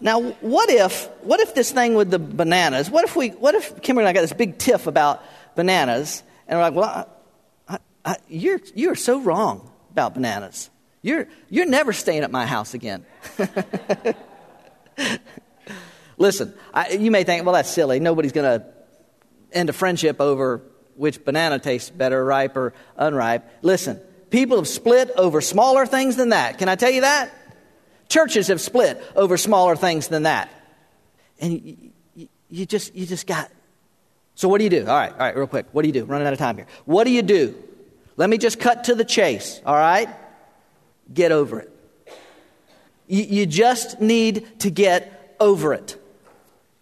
now, 0.00 0.20
what 0.22 0.70
if, 0.70 1.08
what 1.22 1.40
if 1.40 1.54
this 1.54 1.70
thing 1.70 1.94
with 1.94 2.10
the 2.10 2.18
bananas, 2.18 2.90
what 2.90 3.04
if 3.04 3.14
we, 3.16 3.28
what 3.28 3.54
if 3.54 3.82
Kimberly 3.82 4.06
and 4.06 4.08
I 4.08 4.12
got 4.12 4.22
this 4.22 4.32
big 4.32 4.58
tiff 4.58 4.86
about 4.86 5.22
bananas, 5.54 6.22
and 6.48 6.58
we're 6.58 6.64
like, 6.64 6.74
well, 6.74 7.08
I, 7.68 7.78
I, 8.04 8.16
you're, 8.28 8.60
you're 8.74 8.94
so 8.94 9.20
wrong 9.20 9.70
about 9.92 10.14
bananas. 10.14 10.70
You're, 11.02 11.28
you're 11.48 11.66
never 11.66 11.92
staying 11.92 12.22
at 12.22 12.30
my 12.30 12.46
house 12.46 12.74
again. 12.74 13.04
Listen, 16.18 16.54
I, 16.72 16.90
you 16.90 17.10
may 17.10 17.24
think, 17.24 17.44
well, 17.44 17.54
that's 17.54 17.70
silly. 17.70 18.00
Nobody's 18.00 18.32
going 18.32 18.60
to 18.60 18.66
end 19.52 19.70
a 19.70 19.72
friendship 19.72 20.20
over 20.20 20.62
which 20.96 21.24
banana 21.24 21.58
tastes 21.58 21.88
better, 21.88 22.22
ripe 22.22 22.56
or 22.56 22.74
unripe. 22.96 23.48
Listen, 23.62 23.98
people 24.28 24.58
have 24.58 24.68
split 24.68 25.10
over 25.16 25.40
smaller 25.40 25.86
things 25.86 26.16
than 26.16 26.30
that. 26.30 26.58
Can 26.58 26.68
I 26.68 26.74
tell 26.74 26.90
you 26.90 27.00
that? 27.02 27.32
Churches 28.10 28.48
have 28.48 28.60
split 28.60 29.00
over 29.14 29.36
smaller 29.36 29.76
things 29.76 30.08
than 30.08 30.24
that. 30.24 30.50
And 31.40 31.62
you, 32.14 32.28
you, 32.50 32.66
just, 32.66 32.94
you 32.94 33.06
just 33.06 33.24
got. 33.26 33.50
So, 34.34 34.48
what 34.48 34.58
do 34.58 34.64
you 34.64 34.70
do? 34.70 34.80
All 34.80 34.94
right, 34.94 35.12
all 35.12 35.18
right, 35.18 35.36
real 35.36 35.46
quick. 35.46 35.66
What 35.70 35.82
do 35.82 35.88
you 35.88 35.92
do? 35.92 36.04
Running 36.04 36.26
out 36.26 36.32
of 36.32 36.38
time 36.38 36.56
here. 36.56 36.66
What 36.84 37.04
do 37.04 37.12
you 37.12 37.22
do? 37.22 37.54
Let 38.16 38.28
me 38.28 38.36
just 38.36 38.58
cut 38.58 38.84
to 38.84 38.96
the 38.96 39.04
chase, 39.04 39.62
all 39.64 39.76
right? 39.76 40.08
Get 41.14 41.30
over 41.30 41.60
it. 41.60 41.70
You, 43.06 43.22
you 43.22 43.46
just 43.46 44.00
need 44.00 44.60
to 44.60 44.70
get 44.70 45.36
over 45.38 45.72
it. 45.72 45.96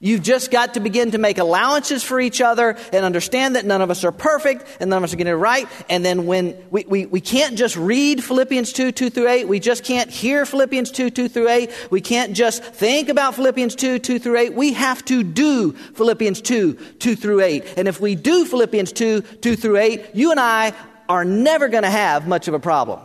You've 0.00 0.22
just 0.22 0.52
got 0.52 0.74
to 0.74 0.80
begin 0.80 1.11
to 1.11 1.18
make 1.18 1.38
allowances 1.38 2.04
for 2.04 2.20
each 2.20 2.40
other 2.40 2.76
and 2.92 3.04
understand 3.04 3.56
that 3.56 3.64
none 3.64 3.82
of 3.82 3.90
us 3.90 4.04
are 4.04 4.12
perfect 4.12 4.64
and 4.78 4.90
none 4.90 4.98
of 4.98 5.04
us 5.04 5.12
are 5.12 5.16
getting 5.16 5.32
it 5.32 5.37
right. 5.37 5.66
And 5.90 6.04
then 6.04 6.26
when 6.26 6.56
we, 6.70 6.84
we, 6.84 7.06
we 7.06 7.20
can't 7.20 7.58
just 7.58 7.76
read 7.76 8.22
Philippians 8.22 8.72
2, 8.72 8.92
2 8.92 9.11
through 9.11 9.28
8, 9.28 9.48
we 9.48 9.58
just 9.58 9.82
can't 9.82 10.08
hear 10.08 10.46
Philippians 10.46 10.92
2, 10.92 11.11
2 11.11 11.28
through 11.28 11.48
8, 11.48 11.88
we 11.90 12.00
can't 12.00 12.32
just 12.32 12.62
think 12.62 13.08
about 13.08 13.34
Philippians 13.34 13.74
2, 13.74 13.98
2 13.98 14.18
through 14.20 14.38
8, 14.38 14.54
we 14.54 14.72
have 14.74 15.04
to 15.06 15.24
do 15.24 15.72
Philippians 15.72 16.42
2, 16.42 16.74
2 16.74 17.16
through 17.16 17.40
8. 17.40 17.74
And 17.76 17.88
if 17.88 18.00
we 18.00 18.14
do 18.14 18.44
Philippians 18.44 18.92
2, 18.92 19.22
2 19.22 19.56
through 19.56 19.78
8, 19.78 20.11
you 20.14 20.30
and 20.30 20.38
I 20.38 20.74
are 21.08 21.24
never 21.24 21.66
going 21.66 21.82
to 21.82 21.90
have 21.90 22.28
much 22.28 22.46
of 22.46 22.54
a 22.54 22.61
problem. 22.61 23.00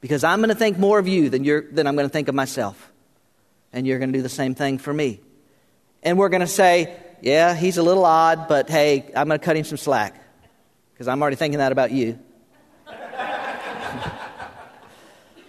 Because 0.00 0.24
I'm 0.24 0.38
going 0.38 0.48
to 0.48 0.54
think 0.54 0.78
more 0.78 0.98
of 0.98 1.06
you 1.06 1.28
than, 1.28 1.44
you're, 1.44 1.70
than 1.70 1.86
I'm 1.86 1.96
going 1.96 2.08
to 2.08 2.12
think 2.12 2.28
of 2.28 2.34
myself. 2.34 2.92
And 3.74 3.86
you're 3.86 3.98
going 3.98 4.10
to 4.10 4.18
do 4.18 4.22
the 4.22 4.30
same 4.30 4.54
thing 4.54 4.78
for 4.78 4.94
me. 4.94 5.20
And 6.02 6.18
we're 6.18 6.28
going 6.28 6.40
to 6.40 6.46
say, 6.46 6.96
yeah, 7.20 7.54
he's 7.54 7.78
a 7.78 7.82
little 7.82 8.04
odd, 8.04 8.48
but 8.48 8.70
hey, 8.70 9.10
I'm 9.16 9.28
going 9.28 9.38
to 9.40 9.44
cut 9.44 9.56
him 9.56 9.64
some 9.64 9.78
slack. 9.78 10.14
Because 10.92 11.08
I'm 11.08 11.20
already 11.20 11.36
thinking 11.36 11.58
that 11.58 11.72
about 11.72 11.90
you. 11.90 12.18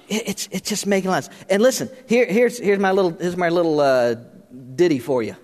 it, 0.08 0.28
it's, 0.28 0.48
it's 0.52 0.70
just 0.70 0.88
making 0.88 1.12
sense. 1.12 1.30
And 1.50 1.62
listen, 1.62 1.90
here, 2.08 2.26
here's, 2.26 2.60
here's 2.60 2.80
my 2.80 2.92
little, 2.92 3.12
here's 3.12 3.38
my 3.38 3.50
little 3.50 3.80
uh, 3.80 4.16
ditty 4.76 5.00
for 5.00 5.24
you. 5.24 5.36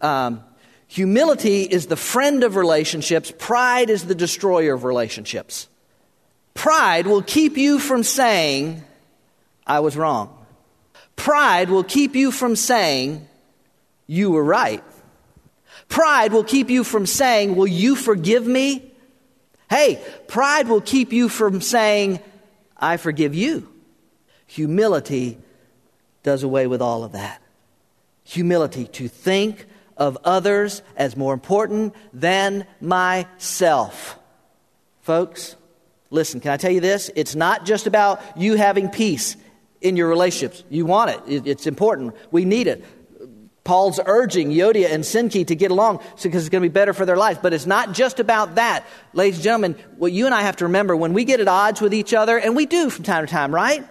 Um, 0.00 0.42
humility 0.86 1.62
is 1.62 1.86
the 1.86 1.96
friend 1.96 2.44
of 2.44 2.56
relationships, 2.56 3.32
pride 3.38 3.90
is 3.90 4.04
the 4.04 4.14
destroyer 4.14 4.74
of 4.74 4.84
relationships. 4.84 5.68
Pride 6.54 7.06
will 7.06 7.22
keep 7.22 7.56
you 7.56 7.78
from 7.78 8.02
saying, 8.02 8.84
I 9.66 9.80
was 9.80 9.96
wrong. 9.96 10.36
Pride 11.16 11.70
will 11.70 11.84
keep 11.84 12.14
you 12.14 12.30
from 12.30 12.56
saying, 12.56 13.26
you 14.12 14.30
were 14.30 14.44
right. 14.44 14.82
Pride 15.88 16.32
will 16.32 16.44
keep 16.44 16.70
you 16.70 16.84
from 16.84 17.06
saying, 17.06 17.56
Will 17.56 17.66
you 17.66 17.96
forgive 17.96 18.46
me? 18.46 18.92
Hey, 19.70 20.02
pride 20.28 20.68
will 20.68 20.80
keep 20.80 21.12
you 21.12 21.28
from 21.28 21.60
saying, 21.60 22.20
I 22.76 22.98
forgive 22.98 23.34
you. 23.34 23.72
Humility 24.46 25.38
does 26.22 26.42
away 26.42 26.66
with 26.66 26.82
all 26.82 27.04
of 27.04 27.12
that. 27.12 27.40
Humility 28.24 28.86
to 28.86 29.08
think 29.08 29.66
of 29.96 30.18
others 30.24 30.82
as 30.96 31.16
more 31.16 31.32
important 31.32 31.94
than 32.12 32.66
myself. 32.80 34.18
Folks, 35.00 35.56
Listen, 36.12 36.40
can 36.40 36.50
I 36.52 36.58
tell 36.58 36.70
you 36.70 36.80
this? 36.80 37.10
It's 37.16 37.34
not 37.34 37.64
just 37.64 37.86
about 37.86 38.20
you 38.36 38.56
having 38.56 38.90
peace 38.90 39.34
in 39.80 39.96
your 39.96 40.08
relationships. 40.08 40.62
You 40.68 40.84
want 40.84 41.10
it, 41.10 41.46
it's 41.46 41.66
important. 41.66 42.14
We 42.30 42.44
need 42.44 42.66
it. 42.66 42.84
Paul's 43.64 44.00
urging 44.04 44.50
Euodia 44.50 44.90
and 44.90 45.04
Syntyche 45.04 45.46
to 45.46 45.54
get 45.54 45.70
along 45.70 46.00
because 46.20 46.42
it's 46.42 46.48
going 46.48 46.62
to 46.62 46.68
be 46.68 46.72
better 46.72 46.92
for 46.92 47.06
their 47.06 47.16
lives. 47.16 47.38
But 47.40 47.52
it's 47.52 47.66
not 47.66 47.92
just 47.92 48.18
about 48.18 48.56
that. 48.56 48.84
Ladies 49.12 49.36
and 49.36 49.44
gentlemen, 49.44 49.76
what 49.98 50.12
you 50.12 50.26
and 50.26 50.34
I 50.34 50.42
have 50.42 50.56
to 50.56 50.64
remember 50.64 50.96
when 50.96 51.12
we 51.12 51.24
get 51.24 51.38
at 51.38 51.46
odds 51.46 51.80
with 51.80 51.94
each 51.94 52.12
other, 52.12 52.38
and 52.38 52.56
we 52.56 52.66
do 52.66 52.90
from 52.90 53.04
time 53.04 53.24
to 53.24 53.30
time, 53.30 53.54
right? 53.54 53.86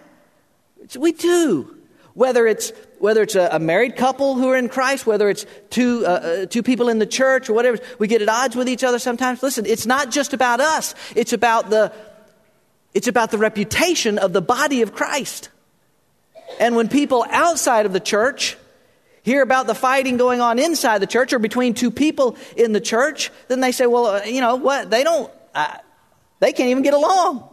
We 0.97 1.13
do. 1.13 1.77
Whether 2.13 2.45
it's, 2.45 2.73
whether 2.99 3.21
it's 3.21 3.35
a, 3.35 3.47
a 3.53 3.59
married 3.59 3.95
couple 3.95 4.35
who 4.35 4.49
are 4.49 4.57
in 4.57 4.67
Christ, 4.67 5.05
whether 5.05 5.29
it's 5.29 5.45
two, 5.69 6.05
uh, 6.05 6.09
uh, 6.09 6.45
two 6.47 6.63
people 6.63 6.89
in 6.89 6.99
the 6.99 7.05
church 7.05 7.49
or 7.49 7.53
whatever, 7.53 7.77
we 7.97 8.07
get 8.07 8.21
at 8.21 8.27
odds 8.27 8.57
with 8.57 8.67
each 8.67 8.83
other 8.83 8.99
sometimes. 8.99 9.41
Listen, 9.41 9.65
it's 9.65 9.85
not 9.85 10.11
just 10.11 10.33
about 10.33 10.59
us. 10.59 10.93
It's 11.15 11.31
about 11.31 11.69
the, 11.69 11.93
it's 12.93 13.07
about 13.07 13.31
the 13.31 13.37
reputation 13.37 14.17
of 14.17 14.33
the 14.33 14.41
body 14.41 14.81
of 14.81 14.93
Christ. 14.93 15.49
And 16.59 16.75
when 16.75 16.89
people 16.89 17.25
outside 17.29 17.85
of 17.85 17.93
the 17.93 18.01
church 18.01 18.57
hear 19.23 19.41
about 19.41 19.67
the 19.67 19.75
fighting 19.75 20.17
going 20.17 20.41
on 20.41 20.59
inside 20.59 20.99
the 20.99 21.07
church 21.07 21.33
or 21.33 21.39
between 21.39 21.73
two 21.73 21.91
people 21.91 22.37
in 22.55 22.73
the 22.73 22.81
church, 22.81 23.31
then 23.47 23.59
they 23.59 23.71
say, 23.71 23.85
well, 23.85 24.07
uh, 24.07 24.23
you 24.23 24.41
know 24.41 24.55
what? 24.55 24.89
They 24.89 25.03
don't, 25.03 25.31
uh, 25.53 25.77
they 26.39 26.53
can't 26.53 26.69
even 26.69 26.83
get 26.83 26.93
along. 26.93 27.47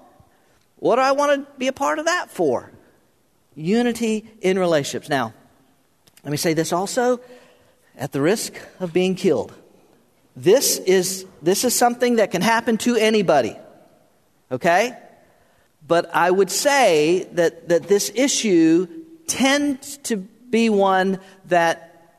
What 0.76 0.96
do 0.96 1.02
I 1.02 1.12
want 1.12 1.46
to 1.46 1.52
be 1.58 1.66
a 1.66 1.72
part 1.72 1.98
of 1.98 2.06
that 2.06 2.30
for? 2.30 2.70
Unity 3.54 4.28
in 4.40 4.58
relationships. 4.58 5.08
Now, 5.08 5.34
let 6.24 6.30
me 6.30 6.36
say 6.36 6.54
this 6.54 6.72
also 6.72 7.20
at 7.96 8.12
the 8.12 8.20
risk 8.20 8.54
of 8.80 8.92
being 8.92 9.14
killed. 9.14 9.52
This 10.36 10.78
is, 10.78 11.26
this 11.42 11.64
is 11.64 11.74
something 11.74 12.16
that 12.16 12.30
can 12.30 12.42
happen 12.42 12.78
to 12.78 12.94
anybody. 12.94 13.56
Okay? 14.52 14.96
But 15.86 16.14
I 16.14 16.30
would 16.30 16.50
say 16.50 17.26
that, 17.32 17.68
that 17.70 17.84
this 17.84 18.12
issue 18.14 18.86
tends 19.26 19.96
to 20.04 20.26
be 20.50 20.68
one 20.68 21.20
that 21.46 22.18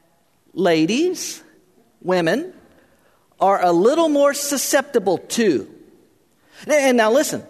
ladies, 0.53 1.43
women, 2.01 2.53
are 3.39 3.63
a 3.63 3.71
little 3.71 4.09
more 4.09 4.33
susceptible 4.33 5.17
to. 5.17 5.73
And 6.67 6.97
now 6.97 7.11
listen. 7.11 7.43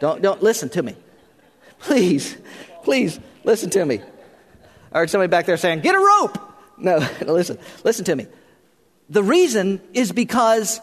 Don't, 0.00 0.22
don't 0.22 0.42
listen 0.42 0.68
to 0.70 0.82
me. 0.82 0.94
Please, 1.80 2.36
please 2.82 3.18
listen 3.44 3.70
to 3.70 3.84
me. 3.84 4.00
I 4.92 4.98
heard 4.98 5.10
somebody 5.10 5.28
back 5.30 5.46
there 5.46 5.56
saying, 5.56 5.80
Get 5.80 5.94
a 5.94 5.98
rope. 5.98 6.38
No, 6.78 6.98
listen, 7.26 7.58
listen 7.82 8.04
to 8.06 8.16
me. 8.16 8.26
The 9.08 9.22
reason 9.22 9.80
is 9.92 10.12
because, 10.12 10.80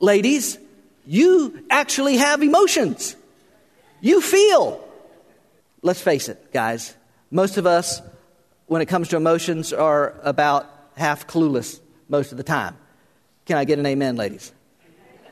ladies, 0.00 0.58
you 1.06 1.64
actually 1.70 2.16
have 2.16 2.42
emotions. 2.42 3.16
You 4.00 4.20
feel. 4.20 4.82
Let's 5.82 6.00
face 6.00 6.28
it, 6.28 6.52
guys. 6.52 6.94
Most 7.36 7.58
of 7.58 7.66
us, 7.66 8.00
when 8.64 8.80
it 8.80 8.86
comes 8.86 9.08
to 9.08 9.16
emotions, 9.18 9.74
are 9.74 10.18
about 10.22 10.72
half 10.96 11.26
clueless 11.26 11.80
most 12.08 12.32
of 12.32 12.38
the 12.38 12.42
time. 12.42 12.74
Can 13.44 13.58
I 13.58 13.66
get 13.66 13.78
an 13.78 13.84
amen, 13.84 14.16
ladies? 14.16 14.54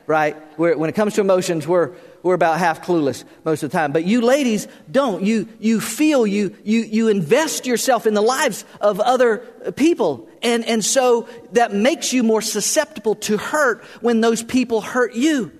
Right? 0.05 0.35
We're, 0.55 0.77
when 0.77 0.87
it 0.87 0.93
comes 0.93 1.15
to 1.15 1.21
emotions, 1.21 1.67
we're, 1.67 1.95
we're 2.21 2.35
about 2.35 2.59
half 2.59 2.85
clueless 2.85 3.23
most 3.43 3.63
of 3.63 3.71
the 3.71 3.75
time. 3.75 3.91
But 3.91 4.05
you 4.05 4.21
ladies 4.21 4.67
don't. 4.91 5.23
You, 5.23 5.47
you 5.59 5.81
feel, 5.81 6.27
you, 6.27 6.55
you, 6.63 6.81
you 6.81 7.07
invest 7.07 7.65
yourself 7.65 8.05
in 8.05 8.13
the 8.13 8.21
lives 8.21 8.65
of 8.79 8.99
other 8.99 9.37
people. 9.75 10.29
And, 10.43 10.63
and 10.65 10.85
so 10.85 11.27
that 11.53 11.73
makes 11.73 12.13
you 12.13 12.21
more 12.21 12.43
susceptible 12.43 13.15
to 13.15 13.37
hurt 13.37 13.83
when 14.01 14.21
those 14.21 14.43
people 14.43 14.81
hurt 14.81 15.15
you. 15.15 15.51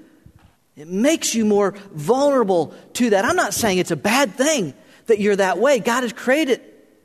It 0.76 0.90
makes 0.90 1.34
you 1.34 1.44
more 1.44 1.72
vulnerable 1.92 2.76
to 2.94 3.10
that. 3.10 3.26
I'm 3.26 3.36
not 3.36 3.56
saying 3.56 3.80
it's 3.80 3.90
a 3.90 3.96
bad 3.96 4.36
thing 4.36 4.76
that 5.08 5.20
you're 5.20 5.36
that 5.36 5.58
way. 5.58 5.80
God 5.80 6.04
has 6.04 6.14
created 6.14 6.62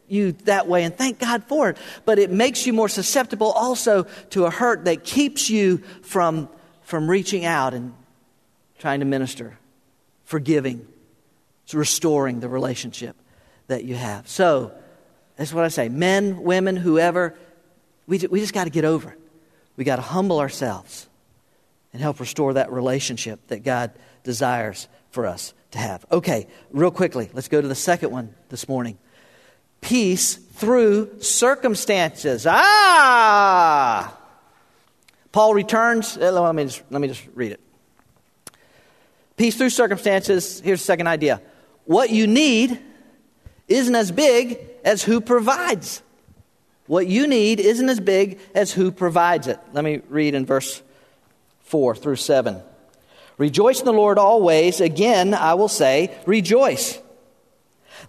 you 0.08 0.32
that 0.44 0.66
way, 0.66 0.84
and 0.84 0.96
thank 0.96 1.18
God 1.18 1.44
for 1.44 1.70
it. 1.70 1.76
But 2.04 2.18
it 2.18 2.30
makes 2.30 2.66
you 2.66 2.72
more 2.72 2.88
susceptible 2.88 3.52
also 3.52 4.04
to 4.30 4.46
a 4.46 4.50
hurt 4.50 4.86
that 4.86 5.04
keeps 5.04 5.48
you 5.48 5.78
from, 6.02 6.48
from 6.82 7.08
reaching 7.08 7.44
out 7.44 7.74
and 7.74 7.94
trying 8.78 9.00
to 9.00 9.06
minister, 9.06 9.58
forgiving, 10.24 10.86
restoring 11.72 12.40
the 12.40 12.48
relationship 12.48 13.16
that 13.68 13.84
you 13.84 13.94
have. 13.94 14.26
So, 14.26 14.72
that's 15.36 15.54
what 15.54 15.64
I 15.64 15.68
say. 15.68 15.88
Men, 15.88 16.42
women, 16.42 16.76
whoever, 16.76 17.34
we, 18.06 18.18
we 18.30 18.40
just 18.40 18.52
got 18.52 18.64
to 18.64 18.70
get 18.70 18.84
over 18.84 19.10
it. 19.12 19.18
We 19.76 19.84
got 19.84 19.96
to 19.96 20.02
humble 20.02 20.38
ourselves 20.38 21.08
and 21.94 22.02
help 22.02 22.20
restore 22.20 22.52
that 22.54 22.70
relationship 22.70 23.46
that 23.46 23.62
God 23.62 23.92
desires 24.22 24.86
for 25.10 25.26
us 25.26 25.54
to 25.72 25.78
have. 25.78 26.04
Okay, 26.10 26.46
real 26.70 26.90
quickly, 26.90 27.30
let's 27.32 27.48
go 27.48 27.60
to 27.60 27.68
the 27.68 27.74
second 27.74 28.10
one 28.10 28.34
this 28.48 28.68
morning 28.68 28.98
peace 29.80 30.36
through 30.36 31.20
circumstances. 31.20 32.46
Ah! 32.48 34.16
Paul 35.32 35.54
returns. 35.54 36.16
Uh, 36.16 36.32
let 36.32 36.54
me 36.54 36.64
just, 36.64 36.82
let 36.90 37.00
me 37.00 37.08
just 37.08 37.26
read 37.34 37.52
it. 37.52 37.60
Peace 39.36 39.56
through 39.56 39.70
circumstances. 39.70 40.60
Here's 40.60 40.80
the 40.80 40.84
second 40.84 41.06
idea. 41.06 41.40
What 41.84 42.10
you 42.10 42.26
need 42.26 42.78
isn't 43.68 43.94
as 43.94 44.10
big 44.10 44.58
as 44.84 45.02
who 45.02 45.20
provides. 45.20 46.02
What 46.86 47.06
you 47.06 47.26
need 47.26 47.60
isn't 47.60 47.88
as 47.88 48.00
big 48.00 48.40
as 48.54 48.72
who 48.72 48.90
provides 48.90 49.46
it. 49.46 49.58
Let 49.72 49.84
me 49.84 50.02
read 50.08 50.34
in 50.34 50.44
verse 50.44 50.82
4 51.60 51.94
through 51.94 52.16
7. 52.16 52.60
Rejoice 53.40 53.78
in 53.78 53.86
the 53.86 53.92
Lord 53.94 54.18
always. 54.18 54.82
Again, 54.82 55.32
I 55.32 55.54
will 55.54 55.68
say, 55.68 56.14
rejoice. 56.26 56.98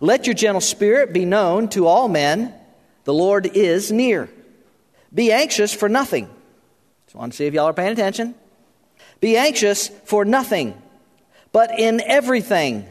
Let 0.01 0.27
your 0.27 0.33
gentle 0.33 0.59
spirit 0.59 1.13
be 1.13 1.23
known 1.23 1.69
to 1.69 1.87
all 1.87 2.09
men. 2.09 2.53
The 3.05 3.13
Lord 3.13 3.45
is 3.45 3.93
near. 3.93 4.29
Be 5.13 5.31
anxious 5.31 5.73
for 5.73 5.87
nothing. 5.87 6.29
Just 7.05 7.15
want 7.15 7.31
to 7.31 7.37
see 7.37 7.45
if 7.45 7.53
y'all 7.53 7.67
are 7.67 7.73
paying 7.73 7.93
attention. 7.93 8.35
Be 9.21 9.37
anxious 9.37 9.87
for 10.03 10.25
nothing, 10.25 10.79
but 11.53 11.79
in 11.79 12.01
everything, 12.01 12.85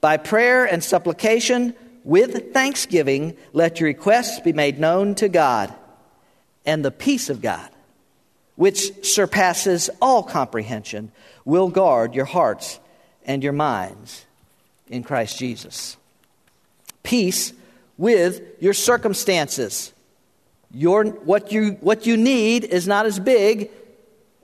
by 0.00 0.16
prayer 0.16 0.64
and 0.64 0.82
supplication, 0.82 1.72
with 2.02 2.52
thanksgiving, 2.52 3.36
let 3.52 3.78
your 3.78 3.86
requests 3.86 4.40
be 4.40 4.52
made 4.52 4.80
known 4.80 5.14
to 5.16 5.28
God. 5.28 5.72
And 6.64 6.84
the 6.84 6.90
peace 6.90 7.30
of 7.30 7.40
God, 7.40 7.70
which 8.56 9.06
surpasses 9.06 9.88
all 10.02 10.24
comprehension, 10.24 11.12
will 11.46 11.70
guard 11.70 12.14
your 12.14 12.26
hearts 12.26 12.78
and 13.24 13.42
your 13.42 13.54
minds 13.54 14.26
in 14.88 15.02
Christ 15.02 15.38
Jesus. 15.38 15.96
Peace 17.02 17.54
with 17.96 18.42
your 18.60 18.74
circumstances. 18.74 19.94
Your, 20.70 21.04
what, 21.04 21.52
you, 21.52 21.72
what 21.80 22.04
you 22.04 22.18
need 22.18 22.64
is 22.64 22.86
not 22.86 23.06
as 23.06 23.18
big 23.18 23.70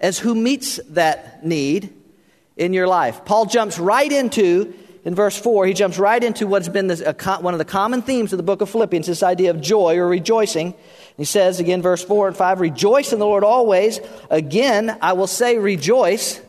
as 0.01 0.19
who 0.19 0.35
meets 0.35 0.81
that 0.91 1.45
need 1.45 1.93
in 2.57 2.73
your 2.73 2.87
life. 2.87 3.25
Paul 3.25 3.47
jumps 3.47 3.79
right 3.79 4.11
into, 4.11 4.73
in 5.05 5.15
verse 5.15 5.37
4, 5.39 5.67
he 5.67 5.75
jumps 5.75 5.99
right 5.99 6.23
into 6.23 6.47
what's 6.47 6.69
been 6.69 6.87
this, 6.87 7.03
one 7.41 7.55
of 7.55 7.59
the 7.59 7.65
common 7.65 8.03
themes 8.03 8.33
of 8.33 8.37
the 8.37 8.43
book 8.43 8.61
of 8.61 8.71
Philippians, 8.71 9.07
this 9.07 9.23
idea 9.23 9.51
of 9.51 9.61
joy 9.61 9.99
or 9.99 10.07
rejoicing. 10.07 10.75
He 11.17 11.25
says 11.25 11.59
again, 11.61 11.83
verse 11.83 12.05
4 12.05 12.29
and 12.29 12.37
5, 12.37 12.61
Rejoice 12.61 13.13
in 13.13 13.19
the 13.19 13.27
Lord 13.27 13.45
always. 13.45 14.01
Again, 14.31 14.97
I 15.03 15.15
will 15.15 15.27
say, 15.27 15.59
Rejoice. 15.59 16.41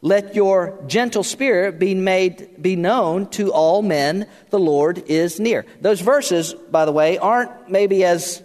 Let 0.00 0.36
your 0.36 0.78
gentle 0.86 1.24
spirit 1.24 1.78
be 1.78 1.94
made 1.94 2.62
be 2.62 2.76
known 2.76 3.28
to 3.30 3.52
all 3.52 3.82
men. 3.82 4.28
The 4.50 4.58
Lord 4.58 4.98
is 5.08 5.40
near. 5.40 5.66
Those 5.80 6.00
verses, 6.00 6.54
by 6.54 6.84
the 6.84 6.92
way, 6.92 7.18
aren't 7.18 7.68
maybe 7.68 8.04
as 8.04 8.42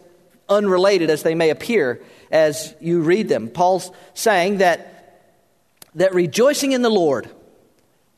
unrelated 0.50 1.10
as 1.10 1.24
they 1.24 1.36
may 1.36 1.52
appear 1.52 2.02
as 2.32 2.74
you 2.80 3.02
read 3.02 3.30
them. 3.30 3.50
Paul's 3.50 3.92
saying 4.13 4.58
that 4.58 4.89
that 5.96 6.13
rejoicing 6.13 6.72
in 6.72 6.82
the 6.82 6.89
Lord 6.89 7.30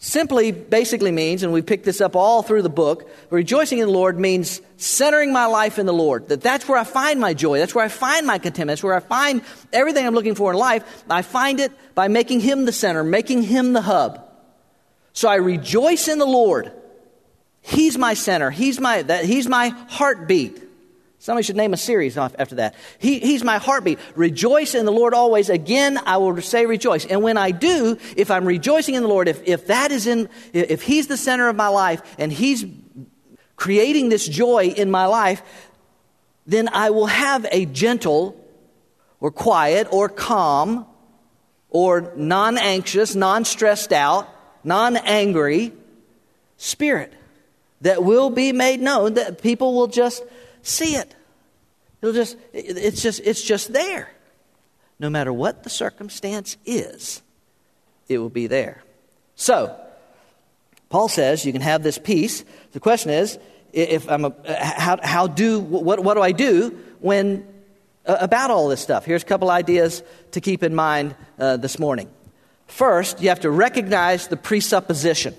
simply 0.06 0.52
basically 0.52 1.12
means, 1.12 1.42
and 1.42 1.52
we 1.52 1.64
pick 1.64 1.84
this 1.84 2.00
up 2.00 2.16
all 2.16 2.44
through 2.44 2.62
the 2.62 2.70
book, 2.70 3.10
rejoicing 3.32 3.80
in 3.80 3.88
the 3.88 3.94
Lord 3.94 4.20
means 4.20 4.62
centering 4.78 5.34
my 5.34 5.48
life 5.48 5.80
in 5.80 5.88
the 5.88 5.94
Lord. 5.94 6.30
That 6.30 6.42
that's 6.42 6.68
where 6.68 6.78
I 6.78 6.84
find 6.84 7.20
my 7.20 7.34
joy. 7.34 7.58
That's 7.58 7.74
where 7.74 7.84
I 7.84 7.88
find 7.88 8.28
my 8.28 8.38
contentment. 8.38 8.78
That's 8.78 8.84
where 8.84 8.94
I 8.94 9.00
find 9.00 9.42
everything 9.74 10.06
I'm 10.06 10.14
looking 10.14 10.36
for 10.36 10.52
in 10.52 10.60
life. 10.60 11.04
I 11.10 11.24
find 11.24 11.60
it 11.60 11.72
by 11.96 12.08
making 12.08 12.42
Him 12.42 12.66
the 12.66 12.72
center, 12.72 13.04
making 13.04 13.42
Him 13.44 13.74
the 13.74 13.82
hub. 13.82 14.24
So 15.14 15.28
I 15.28 15.36
rejoice 15.36 16.08
in 16.08 16.20
the 16.20 16.26
Lord. 16.26 16.72
He's 17.62 17.98
my 17.98 18.14
center. 18.14 18.52
He's 18.52 18.80
my, 18.80 19.02
that, 19.02 19.26
he's 19.26 19.48
my 19.48 19.70
heartbeat. 19.90 20.62
Somebody 21.20 21.44
should 21.44 21.56
name 21.56 21.74
a 21.74 21.78
series 21.78 22.18
after 22.18 22.56
that. 22.56 22.76
He, 23.00 23.20
he's 23.20 23.44
my 23.44 23.58
heartbeat. 23.58 24.00
Rejoice 24.16 24.76
in 24.76 24.86
the 24.86 24.92
Lord 24.92 25.14
always. 25.14 25.50
Again, 25.50 25.98
I 26.06 26.18
will 26.18 26.40
say 26.42 26.66
rejoice. 26.66 27.06
And 27.06 27.24
when 27.24 27.38
I 27.38 27.52
do, 27.52 27.98
if 28.16 28.30
I'm 28.30 28.46
rejoicing 28.46 28.96
in 28.96 29.02
the 29.02 29.10
Lord, 29.10 29.28
if, 29.28 29.42
if 29.48 29.68
that 29.68 29.92
is 29.92 30.08
in, 30.08 30.30
if 30.54 30.84
He's 30.84 31.08
the 31.08 31.18
center 31.18 31.48
of 31.48 31.56
my 31.56 31.70
life 31.70 32.02
and 32.20 32.32
He's 32.32 32.66
creating 33.56 34.10
this 34.10 34.28
joy 34.28 34.68
in 34.68 34.92
my 34.92 35.06
life, 35.06 35.42
then 36.46 36.70
I 36.72 36.92
will 36.92 37.08
have 37.08 37.46
a 37.52 37.66
gentle 37.66 38.40
or 39.20 39.32
quiet 39.32 39.88
or 39.92 40.10
calm 40.10 40.86
or 41.70 42.14
non 42.16 42.58
anxious, 42.58 43.16
non 43.16 43.46
stressed 43.46 43.92
out, 43.92 44.30
non 44.64 44.98
angry 44.98 45.74
spirit 46.58 47.14
that 47.82 48.04
will 48.04 48.30
be 48.30 48.52
made 48.52 48.80
known 48.80 49.16
that 49.16 49.42
people 49.42 49.74
will 49.74 49.88
just 49.88 50.24
see 50.68 50.96
it. 50.96 51.16
It'll 52.02 52.14
just, 52.14 52.38
it's 52.54 53.02
just, 53.02 53.22
it's 53.24 53.42
just 53.42 53.74
there. 53.74 54.10
No 55.00 55.10
matter 55.10 55.34
what 55.34 55.64
the 55.64 55.70
circumstance 55.70 56.58
is, 56.66 57.22
it 58.08 58.18
will 58.18 58.30
be 58.30 58.48
there. 58.48 58.84
So, 59.36 59.76
Paul 60.90 61.08
says 61.08 61.46
you 61.46 61.52
can 61.52 61.62
have 61.62 61.84
this 61.84 61.98
peace. 61.98 62.46
The 62.72 62.80
question 62.80 63.12
is, 63.12 63.38
if 63.74 64.10
I'm 64.10 64.26
a, 64.26 64.34
how, 64.58 64.98
how 65.02 65.28
do, 65.28 65.60
what, 65.60 66.00
what 66.00 66.14
do 66.14 66.22
I 66.22 66.32
do 66.32 66.80
when, 67.00 67.46
uh, 68.06 68.18
about 68.20 68.52
all 68.52 68.70
this 68.70 68.80
stuff? 68.82 69.04
Here's 69.04 69.24
a 69.24 69.26
couple 69.26 69.50
ideas 69.50 70.04
to 70.32 70.42
keep 70.42 70.64
in 70.64 70.74
mind 70.74 71.16
uh, 71.38 71.58
this 71.58 71.80
morning. 71.80 72.10
First, 72.68 73.22
you 73.22 73.30
have 73.30 73.42
to 73.42 73.52
recognize 73.52 74.28
the 74.28 74.38
presupposition. 74.38 75.36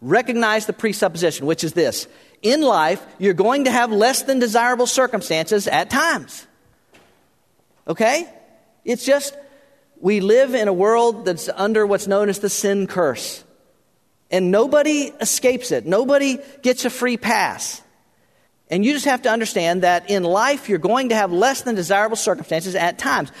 Recognize 0.00 0.66
the 0.66 0.72
presupposition, 0.72 1.46
which 1.46 1.64
is 1.64 1.72
this 1.72 2.06
in 2.42 2.62
life, 2.62 3.04
you're 3.18 3.34
going 3.34 3.64
to 3.64 3.70
have 3.70 3.90
less 3.90 4.22
than 4.22 4.38
desirable 4.38 4.86
circumstances 4.86 5.66
at 5.66 5.90
times. 5.90 6.46
Okay? 7.86 8.28
It's 8.84 9.04
just, 9.04 9.36
we 10.00 10.20
live 10.20 10.54
in 10.54 10.68
a 10.68 10.72
world 10.72 11.24
that's 11.24 11.48
under 11.48 11.86
what's 11.86 12.06
known 12.06 12.28
as 12.28 12.38
the 12.38 12.50
sin 12.50 12.86
curse. 12.86 13.44
And 14.30 14.50
nobody 14.50 15.12
escapes 15.20 15.72
it, 15.72 15.86
nobody 15.86 16.38
gets 16.62 16.84
a 16.84 16.90
free 16.90 17.16
pass. 17.16 17.82
And 18.70 18.84
you 18.84 18.92
just 18.92 19.06
have 19.06 19.22
to 19.22 19.30
understand 19.30 19.82
that 19.82 20.10
in 20.10 20.22
life, 20.22 20.68
you're 20.68 20.78
going 20.78 21.08
to 21.08 21.14
have 21.14 21.32
less 21.32 21.62
than 21.62 21.74
desirable 21.74 22.16
circumstances 22.16 22.74
at 22.74 22.98
times. 22.98 23.32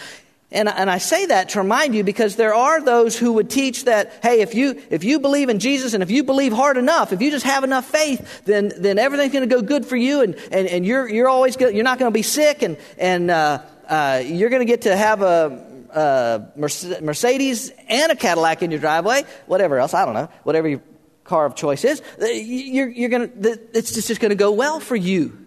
And, 0.50 0.66
and 0.66 0.90
I 0.90 0.96
say 0.96 1.26
that 1.26 1.50
to 1.50 1.58
remind 1.58 1.94
you 1.94 2.02
because 2.02 2.36
there 2.36 2.54
are 2.54 2.80
those 2.80 3.18
who 3.18 3.34
would 3.34 3.50
teach 3.50 3.84
that, 3.84 4.18
hey, 4.22 4.40
if 4.40 4.54
you, 4.54 4.80
if 4.88 5.04
you 5.04 5.20
believe 5.20 5.50
in 5.50 5.58
Jesus 5.58 5.92
and 5.92 6.02
if 6.02 6.10
you 6.10 6.24
believe 6.24 6.54
hard 6.54 6.78
enough, 6.78 7.12
if 7.12 7.20
you 7.20 7.30
just 7.30 7.44
have 7.44 7.64
enough 7.64 7.84
faith, 7.84 8.44
then, 8.44 8.72
then 8.78 8.98
everything's 8.98 9.32
going 9.32 9.46
to 9.46 9.54
go 9.54 9.60
good 9.60 9.84
for 9.84 9.96
you 9.96 10.22
and, 10.22 10.36
and, 10.50 10.66
and 10.66 10.86
you're, 10.86 11.06
you're 11.06 11.28
always 11.28 11.56
go, 11.56 11.68
you're 11.68 11.84
not 11.84 11.98
going 11.98 12.10
to 12.10 12.14
be 12.14 12.22
sick 12.22 12.62
and, 12.62 12.78
and 12.96 13.30
uh, 13.30 13.60
uh, 13.88 14.22
you're 14.24 14.48
going 14.48 14.60
to 14.60 14.66
get 14.66 14.82
to 14.82 14.96
have 14.96 15.20
a, 15.20 15.66
a 15.92 16.46
Mercedes 16.56 17.70
and 17.86 18.10
a 18.10 18.16
Cadillac 18.16 18.62
in 18.62 18.70
your 18.70 18.80
driveway, 18.80 19.24
whatever 19.46 19.78
else, 19.78 19.92
I 19.92 20.06
don't 20.06 20.14
know, 20.14 20.30
whatever 20.44 20.66
your 20.66 20.80
car 21.24 21.44
of 21.44 21.56
choice 21.56 21.84
is, 21.84 22.00
you're, 22.18 22.88
you're 22.88 23.10
to, 23.10 23.60
it's 23.74 23.92
just, 23.92 24.08
just 24.08 24.20
going 24.22 24.30
to 24.30 24.34
go 24.34 24.52
well 24.52 24.80
for 24.80 24.96
you. 24.96 25.44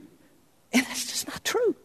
And 0.73 0.85
that's 0.85 1.07
just 1.07 1.27
not 1.27 1.43
true. 1.43 1.75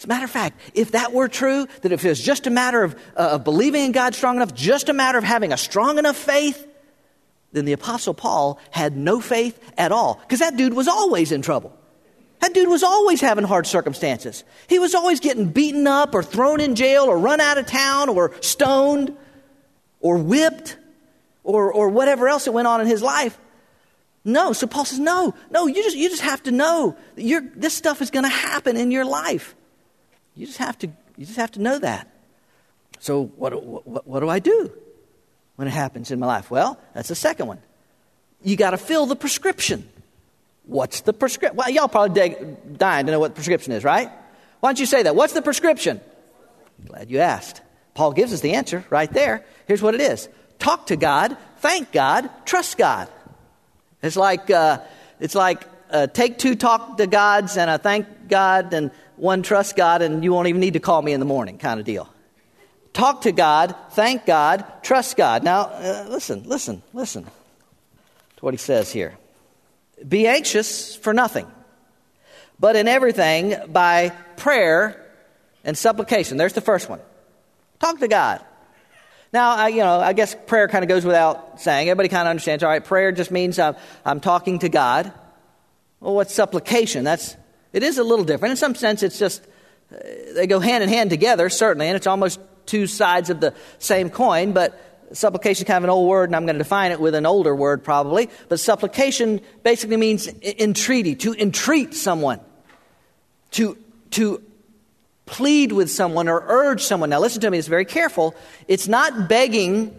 As 0.00 0.04
a 0.04 0.08
matter 0.08 0.24
of 0.24 0.30
fact, 0.30 0.58
if 0.72 0.92
that 0.92 1.12
were 1.12 1.28
true, 1.28 1.66
that 1.82 1.92
if 1.92 2.02
it 2.02 2.08
was 2.08 2.22
just 2.22 2.46
a 2.46 2.50
matter 2.50 2.82
of, 2.82 2.94
uh, 3.18 3.32
of 3.32 3.44
believing 3.44 3.84
in 3.84 3.92
God 3.92 4.14
strong 4.14 4.36
enough, 4.36 4.54
just 4.54 4.88
a 4.88 4.94
matter 4.94 5.18
of 5.18 5.24
having 5.24 5.52
a 5.52 5.58
strong 5.58 5.98
enough 5.98 6.16
faith, 6.16 6.66
then 7.52 7.66
the 7.66 7.74
Apostle 7.74 8.14
Paul 8.14 8.58
had 8.70 8.96
no 8.96 9.20
faith 9.20 9.60
at 9.76 9.92
all. 9.92 10.14
Because 10.14 10.38
that 10.38 10.56
dude 10.56 10.72
was 10.72 10.88
always 10.88 11.32
in 11.32 11.42
trouble. 11.42 11.76
That 12.38 12.54
dude 12.54 12.70
was 12.70 12.82
always 12.82 13.20
having 13.20 13.44
hard 13.44 13.66
circumstances. 13.66 14.42
He 14.70 14.78
was 14.78 14.94
always 14.94 15.20
getting 15.20 15.50
beaten 15.50 15.86
up 15.86 16.14
or 16.14 16.22
thrown 16.22 16.62
in 16.62 16.76
jail 16.76 17.04
or 17.04 17.18
run 17.18 17.38
out 17.38 17.58
of 17.58 17.66
town 17.66 18.08
or 18.08 18.32
stoned 18.40 19.14
or 20.00 20.16
whipped 20.16 20.78
or, 21.44 21.70
or 21.70 21.90
whatever 21.90 22.26
else 22.26 22.46
that 22.46 22.52
went 22.52 22.66
on 22.68 22.80
in 22.80 22.86
his 22.86 23.02
life. 23.02 23.38
No. 24.24 24.54
So 24.54 24.66
Paul 24.66 24.86
says, 24.86 24.98
no, 24.98 25.34
no, 25.50 25.66
you 25.66 25.82
just, 25.82 25.94
you 25.94 26.08
just 26.08 26.22
have 26.22 26.42
to 26.44 26.52
know 26.52 26.96
that 27.16 27.52
this 27.54 27.74
stuff 27.74 28.00
is 28.00 28.10
going 28.10 28.24
to 28.24 28.30
happen 28.30 28.78
in 28.78 28.90
your 28.90 29.04
life. 29.04 29.54
You 30.34 30.46
just 30.46 30.58
have 30.58 30.78
to, 30.78 30.86
you 31.16 31.26
just 31.26 31.36
have 31.36 31.52
to 31.52 31.60
know 31.60 31.78
that. 31.78 32.08
So, 32.98 33.24
what, 33.36 33.62
what, 33.62 34.06
what 34.06 34.20
do 34.20 34.28
I 34.28 34.38
do 34.38 34.72
when 35.56 35.68
it 35.68 35.72
happens 35.72 36.10
in 36.10 36.18
my 36.18 36.26
life? 36.26 36.50
Well, 36.50 36.78
that's 36.94 37.08
the 37.08 37.14
second 37.14 37.46
one. 37.46 37.58
You 38.42 38.56
got 38.56 38.70
to 38.70 38.78
fill 38.78 39.06
the 39.06 39.16
prescription. 39.16 39.88
What's 40.64 41.00
the 41.02 41.12
prescription? 41.12 41.56
Well, 41.56 41.70
y'all 41.70 41.88
probably 41.88 42.56
dying 42.76 43.06
to 43.06 43.12
know 43.12 43.18
what 43.18 43.28
the 43.28 43.34
prescription 43.34 43.72
is, 43.72 43.84
right? 43.84 44.10
Why 44.60 44.68
don't 44.68 44.78
you 44.78 44.86
say 44.86 45.02
that? 45.02 45.16
What's 45.16 45.32
the 45.32 45.42
prescription? 45.42 46.00
Glad 46.86 47.10
you 47.10 47.18
asked. 47.18 47.62
Paul 47.94 48.12
gives 48.12 48.32
us 48.32 48.40
the 48.40 48.54
answer 48.54 48.84
right 48.90 49.12
there. 49.12 49.44
Here's 49.66 49.82
what 49.82 49.94
it 49.94 50.00
is 50.00 50.28
talk 50.58 50.86
to 50.86 50.96
God, 50.96 51.36
thank 51.58 51.90
God, 51.90 52.30
trust 52.44 52.76
God. 52.78 53.08
It's 54.02 54.16
like, 54.16 54.50
uh, 54.50 54.80
it's 55.18 55.34
like 55.34 55.64
uh, 55.90 56.06
take 56.06 56.38
two 56.38 56.54
talk 56.54 56.98
to 56.98 57.06
gods 57.06 57.56
and 57.56 57.70
a 57.70 57.78
thank 57.78 58.28
God 58.28 58.72
and 58.72 58.90
one 59.20 59.42
trust 59.42 59.76
God 59.76 60.00
and 60.02 60.24
you 60.24 60.32
won't 60.32 60.48
even 60.48 60.60
need 60.60 60.72
to 60.72 60.80
call 60.80 61.02
me 61.02 61.12
in 61.12 61.20
the 61.20 61.26
morning 61.26 61.58
kind 61.58 61.78
of 61.78 61.86
deal. 61.86 62.08
Talk 62.92 63.22
to 63.22 63.32
God, 63.32 63.76
thank 63.90 64.26
God, 64.26 64.64
trust 64.82 65.16
God. 65.16 65.44
Now, 65.44 65.62
uh, 65.62 66.06
listen, 66.08 66.42
listen, 66.44 66.82
listen 66.92 67.24
to 67.24 67.30
what 68.40 68.54
he 68.54 68.58
says 68.58 68.90
here. 68.90 69.16
Be 70.06 70.26
anxious 70.26 70.96
for 70.96 71.12
nothing, 71.12 71.46
but 72.58 72.74
in 72.74 72.88
everything 72.88 73.54
by 73.68 74.08
prayer 74.36 75.06
and 75.64 75.76
supplication. 75.76 76.38
There's 76.38 76.54
the 76.54 76.62
first 76.62 76.88
one. 76.88 77.00
Talk 77.78 78.00
to 78.00 78.08
God. 78.08 78.42
Now, 79.32 79.54
I, 79.54 79.68
you 79.68 79.82
know, 79.82 80.00
I 80.00 80.14
guess 80.14 80.34
prayer 80.46 80.66
kind 80.66 80.82
of 80.82 80.88
goes 80.88 81.04
without 81.04 81.60
saying. 81.60 81.88
Everybody 81.88 82.08
kind 82.08 82.26
of 82.26 82.30
understands. 82.30 82.64
All 82.64 82.70
right, 82.70 82.84
prayer 82.84 83.12
just 83.12 83.30
means 83.30 83.58
I'm, 83.58 83.76
I'm 84.04 84.20
talking 84.20 84.58
to 84.60 84.68
God. 84.68 85.12
Well, 86.00 86.14
what's 86.14 86.34
supplication? 86.34 87.04
That's 87.04 87.36
it 87.72 87.82
is 87.82 87.98
a 87.98 88.04
little 88.04 88.24
different. 88.24 88.50
In 88.50 88.56
some 88.56 88.74
sense, 88.74 89.02
it's 89.02 89.18
just, 89.18 89.42
uh, 89.92 89.98
they 90.34 90.46
go 90.46 90.60
hand 90.60 90.82
in 90.82 90.88
hand 90.88 91.10
together, 91.10 91.48
certainly, 91.48 91.86
and 91.86 91.96
it's 91.96 92.06
almost 92.06 92.40
two 92.66 92.86
sides 92.86 93.30
of 93.30 93.40
the 93.40 93.54
same 93.78 94.10
coin, 94.10 94.52
but 94.52 94.80
supplication 95.12 95.64
is 95.64 95.66
kind 95.66 95.78
of 95.78 95.84
an 95.84 95.90
old 95.90 96.08
word, 96.08 96.28
and 96.28 96.36
I'm 96.36 96.46
going 96.46 96.56
to 96.56 96.62
define 96.62 96.92
it 96.92 97.00
with 97.00 97.14
an 97.14 97.26
older 97.26 97.54
word 97.54 97.82
probably. 97.82 98.30
But 98.48 98.60
supplication 98.60 99.40
basically 99.62 99.96
means 99.96 100.28
entreaty, 100.28 101.16
to 101.16 101.34
entreat 101.34 101.94
someone, 101.94 102.40
to, 103.52 103.76
to 104.12 104.42
plead 105.26 105.72
with 105.72 105.90
someone 105.90 106.28
or 106.28 106.44
urge 106.46 106.82
someone. 106.82 107.10
Now, 107.10 107.20
listen 107.20 107.40
to 107.40 107.50
me, 107.50 107.58
it's 107.58 107.68
very 107.68 107.84
careful. 107.84 108.34
It's 108.68 108.88
not 108.88 109.28
begging, 109.28 109.98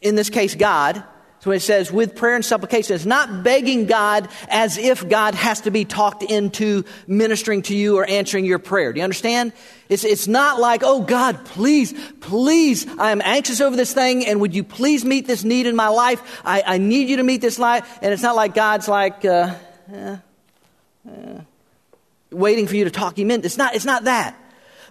in 0.00 0.14
this 0.14 0.30
case, 0.30 0.54
God. 0.54 1.02
So 1.40 1.52
it 1.52 1.60
says, 1.60 1.92
with 1.92 2.16
prayer 2.16 2.34
and 2.34 2.44
supplication, 2.44 2.96
it's 2.96 3.06
not 3.06 3.44
begging 3.44 3.86
God 3.86 4.28
as 4.48 4.76
if 4.76 5.08
God 5.08 5.36
has 5.36 5.60
to 5.62 5.70
be 5.70 5.84
talked 5.84 6.24
into 6.24 6.84
ministering 7.06 7.62
to 7.62 7.76
you 7.76 7.96
or 7.96 8.04
answering 8.04 8.44
your 8.44 8.58
prayer. 8.58 8.92
Do 8.92 8.98
you 8.98 9.04
understand? 9.04 9.52
It's, 9.88 10.04
it's 10.04 10.26
not 10.26 10.58
like, 10.58 10.82
oh 10.84 11.00
God, 11.00 11.44
please, 11.44 11.94
please, 12.20 12.86
I 12.98 13.12
am 13.12 13.22
anxious 13.22 13.60
over 13.60 13.76
this 13.76 13.94
thing 13.94 14.26
and 14.26 14.40
would 14.40 14.54
you 14.54 14.64
please 14.64 15.04
meet 15.04 15.28
this 15.28 15.44
need 15.44 15.66
in 15.66 15.76
my 15.76 15.88
life? 15.88 16.42
I, 16.44 16.62
I 16.66 16.78
need 16.78 17.08
you 17.08 17.18
to 17.18 17.22
meet 17.22 17.40
this 17.40 17.58
life. 17.58 17.98
And 18.02 18.12
it's 18.12 18.22
not 18.22 18.34
like 18.34 18.54
God's 18.54 18.88
like, 18.88 19.24
uh, 19.24 19.54
eh, 19.92 20.16
eh, 21.08 21.40
waiting 22.32 22.66
for 22.66 22.74
you 22.74 22.84
to 22.84 22.90
talk 22.90 23.16
him 23.16 23.30
in. 23.30 23.44
It's 23.44 23.56
not, 23.56 23.76
it's 23.76 23.84
not 23.84 24.04
that. 24.04 24.36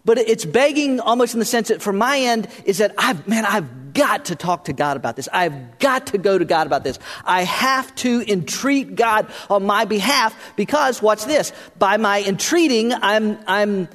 But 0.05 0.17
it's 0.17 0.45
begging 0.45 1.01
almost 1.01 1.33
in 1.33 1.39
the 1.39 1.45
sense 1.45 1.67
that 1.67 1.81
from 1.81 1.97
my 1.97 2.17
end 2.17 2.47
is 2.63 2.77
that 2.77 2.93
I've, 2.97 3.27
man, 3.27 3.45
I've 3.45 3.86
got 3.97 4.25
to 4.25 4.35
talk 4.35 4.65
to 4.65 4.73
God 4.73 4.95
about 4.95 5.15
this. 5.15 5.27
I've 5.33 5.79
got 5.79 6.07
to 6.07 6.19
go 6.19 6.37
to 6.37 6.45
God 6.45 6.67
about 6.67 6.83
this. 6.83 6.99
I 7.25 7.43
have 7.43 7.93
to 7.95 8.23
entreat 8.31 8.95
God 8.95 9.27
on 9.49 9.65
my 9.65 9.85
behalf 9.85 10.35
because 10.55 11.01
watch 11.01 11.25
this. 11.25 11.51
By 11.79 11.97
my 11.97 12.23
entreating, 12.23 12.93
I'm, 12.93 13.39
I'm, 13.47 13.89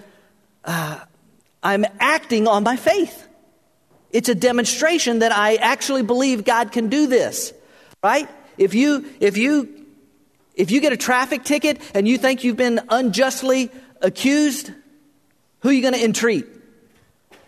uh, 0.64 0.98
I'm 1.62 1.84
acting 2.00 2.48
on 2.48 2.64
my 2.64 2.76
faith. 2.76 3.28
It's 4.10 4.28
a 4.28 4.34
demonstration 4.34 5.20
that 5.20 5.30
I 5.30 5.54
actually 5.54 6.02
believe 6.02 6.44
God 6.44 6.72
can 6.72 6.88
do 6.88 7.06
this, 7.06 7.54
right? 8.02 8.28
If 8.58 8.74
you, 8.74 9.06
if 9.20 9.36
you, 9.36 9.86
if 10.56 10.72
you 10.72 10.80
get 10.80 10.92
a 10.92 10.96
traffic 10.96 11.44
ticket 11.44 11.80
and 11.94 12.08
you 12.08 12.18
think 12.18 12.42
you've 12.42 12.56
been 12.56 12.80
unjustly 12.88 13.70
accused, 14.02 14.72
who 15.60 15.68
are 15.68 15.72
you 15.72 15.80
going 15.80 15.94
to 15.94 16.04
entreat? 16.04 16.46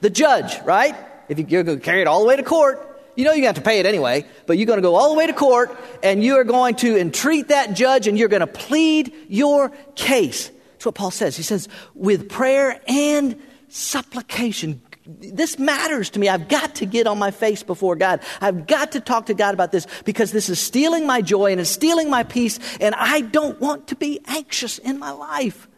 The 0.00 0.08
judge, 0.08 0.60
right? 0.62 0.94
If 1.28 1.38
you're 1.50 1.62
going 1.62 1.78
to 1.78 1.84
carry 1.84 2.00
it 2.00 2.06
all 2.06 2.20
the 2.20 2.26
way 2.26 2.36
to 2.36 2.42
court, 2.42 2.90
you 3.16 3.24
know 3.24 3.34
to 3.34 3.40
have 3.42 3.54
to 3.54 3.60
pay 3.60 3.78
it 3.78 3.86
anyway, 3.86 4.26
but 4.46 4.58
you're 4.58 4.66
going 4.66 4.78
to 4.78 4.82
go 4.82 4.96
all 4.96 5.10
the 5.10 5.18
way 5.18 5.26
to 5.26 5.32
court 5.32 5.76
and 6.02 6.22
you 6.22 6.36
are 6.36 6.44
going 6.44 6.74
to 6.76 6.98
entreat 6.98 7.48
that 7.48 7.74
judge 7.74 8.08
and 8.08 8.18
you're 8.18 8.28
going 8.28 8.40
to 8.40 8.46
plead 8.46 9.12
your 9.28 9.70
case. 9.94 10.50
That's 10.72 10.86
what 10.86 10.94
Paul 10.96 11.10
says. 11.10 11.36
He 11.36 11.42
says, 11.42 11.68
with 11.94 12.28
prayer 12.28 12.80
and 12.88 13.40
supplication. 13.68 14.82
This 15.06 15.58
matters 15.58 16.10
to 16.10 16.18
me. 16.18 16.28
I've 16.28 16.48
got 16.48 16.76
to 16.76 16.86
get 16.86 17.06
on 17.06 17.18
my 17.18 17.30
face 17.30 17.62
before 17.62 17.94
God. 17.94 18.20
I've 18.40 18.66
got 18.66 18.92
to 18.92 19.00
talk 19.00 19.26
to 19.26 19.34
God 19.34 19.52
about 19.52 19.70
this 19.70 19.86
because 20.04 20.32
this 20.32 20.48
is 20.48 20.58
stealing 20.58 21.06
my 21.06 21.20
joy 21.20 21.52
and 21.52 21.60
it's 21.60 21.68
stealing 21.68 22.08
my 22.08 22.22
peace, 22.22 22.58
and 22.80 22.94
I 22.94 23.20
don't 23.20 23.60
want 23.60 23.88
to 23.88 23.96
be 23.96 24.20
anxious 24.26 24.78
in 24.78 24.98
my 24.98 25.10
life. 25.10 25.68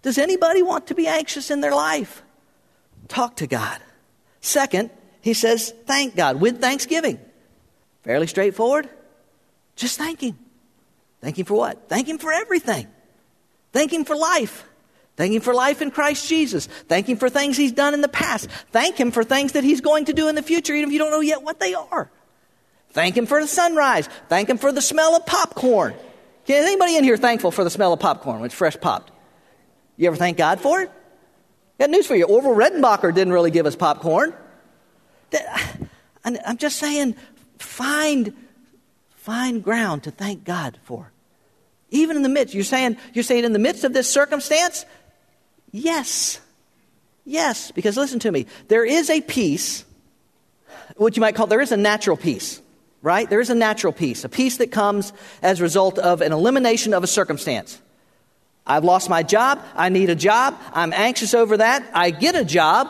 Does 0.00 0.16
anybody 0.16 0.62
want 0.62 0.86
to 0.86 0.94
be 0.94 1.06
anxious 1.06 1.50
in 1.50 1.60
their 1.60 1.74
life? 1.74 2.22
Talk 3.08 3.36
to 3.36 3.46
God. 3.46 3.78
Second, 4.42 4.90
he 5.22 5.32
says, 5.32 5.72
thank 5.86 6.14
God 6.14 6.40
with 6.40 6.60
thanksgiving. 6.60 7.18
Fairly 8.02 8.26
straightforward. 8.26 8.88
Just 9.76 9.96
thank 9.96 10.20
Him. 10.20 10.38
Thank 11.20 11.38
Him 11.38 11.46
for 11.46 11.54
what? 11.54 11.88
Thank 11.88 12.08
Him 12.08 12.18
for 12.18 12.32
everything. 12.32 12.88
Thank 13.72 13.92
Him 13.92 14.04
for 14.04 14.16
life. 14.16 14.64
Thank 15.16 15.32
Him 15.32 15.40
for 15.40 15.54
life 15.54 15.80
in 15.80 15.90
Christ 15.90 16.28
Jesus. 16.28 16.66
Thank 16.66 17.08
Him 17.08 17.16
for 17.16 17.30
things 17.30 17.56
He's 17.56 17.72
done 17.72 17.94
in 17.94 18.00
the 18.00 18.08
past. 18.08 18.50
Thank 18.72 18.96
Him 18.96 19.12
for 19.12 19.22
things 19.22 19.52
that 19.52 19.62
He's 19.62 19.80
going 19.80 20.06
to 20.06 20.12
do 20.12 20.28
in 20.28 20.34
the 20.34 20.42
future, 20.42 20.74
even 20.74 20.88
if 20.88 20.92
you 20.92 20.98
don't 20.98 21.12
know 21.12 21.20
yet 21.20 21.42
what 21.42 21.60
they 21.60 21.74
are. 21.74 22.10
Thank 22.90 23.16
Him 23.16 23.26
for 23.26 23.40
the 23.40 23.46
sunrise. 23.46 24.08
Thank 24.28 24.50
Him 24.50 24.58
for 24.58 24.72
the 24.72 24.82
smell 24.82 25.14
of 25.14 25.24
popcorn. 25.24 25.94
Is 26.46 26.66
anybody 26.66 26.96
in 26.96 27.04
here 27.04 27.16
thankful 27.16 27.52
for 27.52 27.62
the 27.62 27.70
smell 27.70 27.92
of 27.92 28.00
popcorn 28.00 28.40
when 28.40 28.46
it's 28.46 28.54
fresh 28.54 28.78
popped? 28.80 29.12
You 29.96 30.08
ever 30.08 30.16
thank 30.16 30.36
God 30.36 30.60
for 30.60 30.80
it? 30.80 30.90
Got 31.82 31.90
news 31.90 32.06
for 32.06 32.14
you. 32.14 32.26
Orville 32.26 32.54
Redenbacher 32.54 33.12
didn't 33.12 33.32
really 33.32 33.50
give 33.50 33.66
us 33.66 33.74
popcorn. 33.74 34.32
I'm 36.24 36.56
just 36.56 36.78
saying, 36.78 37.16
find, 37.58 38.34
find 39.16 39.64
ground 39.64 40.04
to 40.04 40.12
thank 40.12 40.44
God 40.44 40.78
for. 40.84 41.10
Even 41.90 42.16
in 42.16 42.22
the 42.22 42.28
midst, 42.28 42.54
you're 42.54 42.62
saying, 42.62 42.98
you're 43.14 43.24
saying 43.24 43.42
in 43.42 43.52
the 43.52 43.58
midst 43.58 43.82
of 43.82 43.92
this 43.92 44.08
circumstance? 44.08 44.86
Yes. 45.72 46.40
Yes, 47.24 47.72
because 47.72 47.96
listen 47.96 48.20
to 48.20 48.30
me. 48.30 48.46
There 48.68 48.84
is 48.84 49.10
a 49.10 49.20
peace, 49.20 49.84
what 50.96 51.16
you 51.16 51.20
might 51.20 51.34
call, 51.34 51.48
there 51.48 51.60
is 51.60 51.72
a 51.72 51.76
natural 51.76 52.16
peace, 52.16 52.62
right? 53.02 53.28
There 53.28 53.40
is 53.40 53.50
a 53.50 53.56
natural 53.56 53.92
peace, 53.92 54.22
a 54.22 54.28
peace 54.28 54.58
that 54.58 54.70
comes 54.70 55.12
as 55.42 55.58
a 55.58 55.64
result 55.64 55.98
of 55.98 56.20
an 56.20 56.30
elimination 56.30 56.94
of 56.94 57.02
a 57.02 57.08
circumstance. 57.08 57.82
I've 58.66 58.84
lost 58.84 59.10
my 59.10 59.22
job. 59.22 59.62
I 59.74 59.88
need 59.88 60.10
a 60.10 60.14
job. 60.14 60.58
I'm 60.72 60.92
anxious 60.92 61.34
over 61.34 61.56
that. 61.56 61.88
I 61.94 62.10
get 62.10 62.36
a 62.36 62.44
job. 62.44 62.88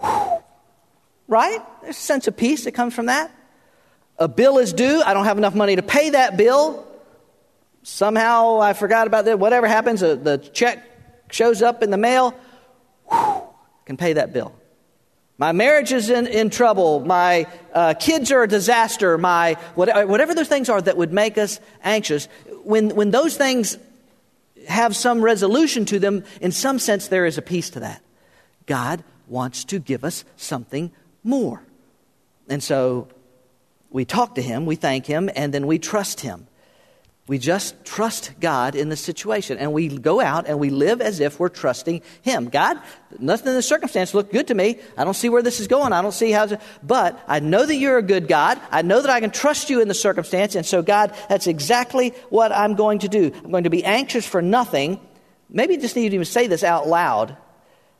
Whew. 0.00 0.42
Right? 1.28 1.60
There's 1.82 1.96
a 1.96 2.00
sense 2.00 2.28
of 2.28 2.36
peace 2.36 2.64
that 2.64 2.72
comes 2.72 2.94
from 2.94 3.06
that. 3.06 3.30
A 4.18 4.28
bill 4.28 4.58
is 4.58 4.72
due. 4.72 5.02
I 5.04 5.12
don't 5.12 5.26
have 5.26 5.38
enough 5.38 5.54
money 5.54 5.76
to 5.76 5.82
pay 5.82 6.10
that 6.10 6.36
bill. 6.36 6.86
Somehow 7.82 8.60
I 8.60 8.72
forgot 8.72 9.06
about 9.06 9.26
that. 9.26 9.38
Whatever 9.38 9.66
happens, 9.66 10.00
the 10.00 10.50
check 10.52 10.84
shows 11.30 11.62
up 11.62 11.82
in 11.82 11.90
the 11.90 11.96
mail. 11.96 12.34
Can 13.84 13.96
pay 13.96 14.14
that 14.14 14.32
bill. 14.32 14.54
My 15.38 15.52
marriage 15.52 15.92
is 15.92 16.08
in, 16.08 16.26
in 16.26 16.48
trouble. 16.48 17.00
My 17.00 17.46
uh, 17.74 17.94
kids 17.94 18.32
are 18.32 18.42
a 18.42 18.48
disaster. 18.48 19.18
My 19.18 19.54
whatever, 19.74 20.06
whatever 20.06 20.34
those 20.34 20.48
things 20.48 20.70
are 20.70 20.80
that 20.80 20.96
would 20.96 21.12
make 21.12 21.36
us 21.36 21.60
anxious. 21.84 22.26
When, 22.64 22.90
when 22.96 23.10
those 23.10 23.36
things 23.36 23.76
have 24.66 24.94
some 24.96 25.22
resolution 25.22 25.84
to 25.86 25.98
them, 25.98 26.24
in 26.40 26.52
some 26.52 26.78
sense, 26.78 27.08
there 27.08 27.26
is 27.26 27.38
a 27.38 27.42
peace 27.42 27.70
to 27.70 27.80
that. 27.80 28.02
God 28.66 29.02
wants 29.28 29.64
to 29.64 29.78
give 29.78 30.04
us 30.04 30.24
something 30.36 30.92
more. 31.22 31.62
And 32.48 32.62
so 32.62 33.08
we 33.90 34.04
talk 34.04 34.34
to 34.36 34.42
Him, 34.42 34.66
we 34.66 34.76
thank 34.76 35.06
Him, 35.06 35.30
and 35.34 35.52
then 35.52 35.66
we 35.66 35.78
trust 35.78 36.20
Him. 36.20 36.46
We 37.28 37.38
just 37.38 37.84
trust 37.84 38.32
God 38.38 38.76
in 38.76 38.88
the 38.88 38.96
situation. 38.96 39.58
And 39.58 39.72
we 39.72 39.88
go 39.88 40.20
out 40.20 40.46
and 40.46 40.60
we 40.60 40.70
live 40.70 41.00
as 41.00 41.18
if 41.18 41.40
we're 41.40 41.48
trusting 41.48 42.02
Him. 42.22 42.48
God, 42.48 42.80
nothing 43.18 43.48
in 43.48 43.54
the 43.54 43.62
circumstance 43.62 44.14
looked 44.14 44.32
good 44.32 44.46
to 44.48 44.54
me. 44.54 44.78
I 44.96 45.02
don't 45.02 45.14
see 45.14 45.28
where 45.28 45.42
this 45.42 45.58
is 45.58 45.66
going. 45.66 45.92
I 45.92 46.02
don't 46.02 46.12
see 46.12 46.30
how 46.30 46.46
to. 46.46 46.60
But 46.84 47.20
I 47.26 47.40
know 47.40 47.66
that 47.66 47.74
you're 47.74 47.98
a 47.98 48.02
good 48.02 48.28
God. 48.28 48.60
I 48.70 48.82
know 48.82 49.00
that 49.02 49.10
I 49.10 49.18
can 49.18 49.32
trust 49.32 49.70
you 49.70 49.80
in 49.80 49.88
the 49.88 49.94
circumstance. 49.94 50.54
And 50.54 50.64
so, 50.64 50.82
God, 50.82 51.16
that's 51.28 51.48
exactly 51.48 52.10
what 52.28 52.52
I'm 52.52 52.74
going 52.76 53.00
to 53.00 53.08
do. 53.08 53.32
I'm 53.44 53.50
going 53.50 53.64
to 53.64 53.70
be 53.70 53.82
anxious 53.82 54.24
for 54.24 54.40
nothing. 54.40 55.00
Maybe 55.50 55.74
you 55.74 55.80
just 55.80 55.96
need 55.96 56.10
to 56.10 56.14
even 56.14 56.26
say 56.26 56.46
this 56.46 56.62
out 56.62 56.86
loud. 56.86 57.36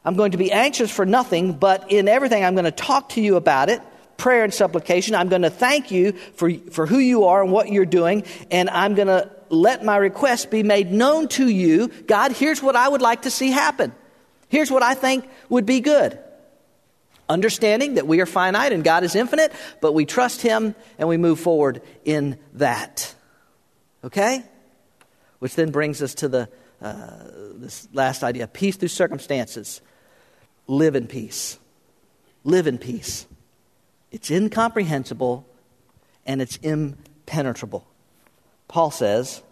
I'm 0.05 0.15
going 0.15 0.33
to 0.33 0.39
be 0.39 0.53
anxious 0.53 0.93
for 0.93 1.05
nothing, 1.05 1.55
but 1.55 1.91
in 1.91 2.07
everything, 2.07 2.45
I'm 2.45 2.55
going 2.55 2.65
to 2.65 2.71
talk 2.71 3.09
to 3.11 3.21
you 3.21 3.35
about 3.35 3.71
it 3.71 3.83
prayer 4.17 4.45
and 4.45 4.53
supplication. 4.53 5.15
I'm 5.15 5.29
going 5.29 5.43
to 5.43 5.51
thank 5.51 5.91
you 5.91 6.13
for, 6.35 6.51
for 6.71 6.87
who 6.87 6.99
you 6.99 7.25
are 7.25 7.43
and 7.43 7.53
what 7.53 7.69
you're 7.71 7.87
doing, 7.87 8.25
and 8.51 8.71
I'm 8.71 8.95
going 8.95 9.09
to 9.09 9.31
let 9.49 9.85
my 9.85 9.97
request 9.97 10.51
be 10.51 10.63
made 10.63 10.91
known 10.91 11.29
to 11.29 11.49
you. 11.49 11.89
God, 12.07 12.33
here's 12.33 12.63
what 12.63 12.77
I 12.77 12.89
would 12.89 13.03
like 13.03 13.23
to 13.23 13.31
see 13.31 13.51
happen. 13.51 13.93
Here's 14.49 14.71
what 14.71 14.83
I 14.83 14.95
think 14.95 15.29
would 15.49 15.67
be 15.67 15.81
good. 15.81 16.19
Understanding 17.29 17.95
that 17.95 18.07
we 18.07 18.21
are 18.21 18.27
finite 18.27 18.73
and 18.73 18.85
God 18.85 19.03
is 19.03 19.17
infinite, 19.17 19.53
but 19.81 19.93
we 19.93 20.05
trust 20.05 20.43
Him 20.43 20.75
and 20.99 21.09
we 21.09 21.17
move 21.17 21.41
forward 21.41 21.83
in 22.05 22.39
that. 22.55 23.15
Okay? 24.05 24.45
Which 25.41 25.55
then 25.57 25.71
brings 25.73 26.03
us 26.03 26.15
to 26.17 26.29
the 26.29 26.49
uh, 26.81 27.09
this 27.55 27.89
last 27.93 28.23
idea 28.23 28.47
peace 28.47 28.77
through 28.77 28.89
circumstances. 28.89 29.81
Live 30.67 30.95
in 30.95 31.07
peace. 31.07 31.59
Live 32.45 32.67
in 32.67 32.79
peace. 32.79 33.27
It's 34.17 34.31
incomprehensible 34.31 35.47
and 36.25 36.41
it's 36.41 36.57
impenetrable. 36.57 37.87
Paul 38.67 38.91
says, 38.91 39.43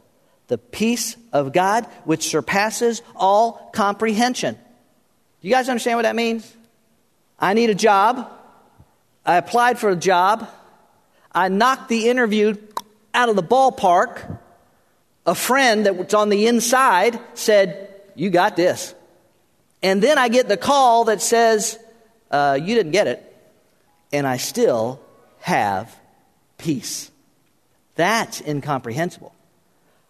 the 0.49 0.57
peace 0.57 1.19
of 1.35 1.53
God 1.53 1.85
which 2.05 2.23
surpasses 2.23 3.03
all 3.15 3.69
comprehension. 3.75 4.55
Do 4.55 5.49
you 5.49 5.53
guys 5.53 5.69
understand 5.69 5.99
what 5.99 6.05
that 6.05 6.17
means? 6.17 6.51
I 7.39 7.53
need 7.53 7.69
a 7.69 7.75
job. 7.75 8.33
I 9.27 9.37
applied 9.37 9.79
for 9.79 9.91
a 9.91 9.97
job. 9.97 10.49
I 11.31 11.49
knocked 11.49 11.91
the 11.91 12.09
interview 12.09 12.57
out 13.13 13.29
of 13.29 13.37
the 13.37 13.43
ballpark. 13.43 14.39
A 15.27 15.35
friend 15.35 15.85
that 15.85 15.97
was 15.97 16.15
on 16.15 16.31
the 16.31 16.47
inside 16.47 17.21
said, 17.35 17.95
You 18.15 18.31
got 18.31 18.57
this. 18.57 18.95
And 19.83 20.03
then 20.03 20.17
I 20.17 20.29
get 20.29 20.49
the 20.49 20.57
call 20.57 21.05
that 21.05 21.21
says, 21.21 21.79
uh, 22.31 22.59
You 22.59 22.75
didn't 22.75 22.93
get 22.93 23.09
it 23.09 23.33
and 24.15 24.29
I 24.29 24.37
still 24.37 25.01
have 25.41 25.95
peace. 26.57 27.11
That's 27.97 28.41
incomprehensible. 28.41 29.35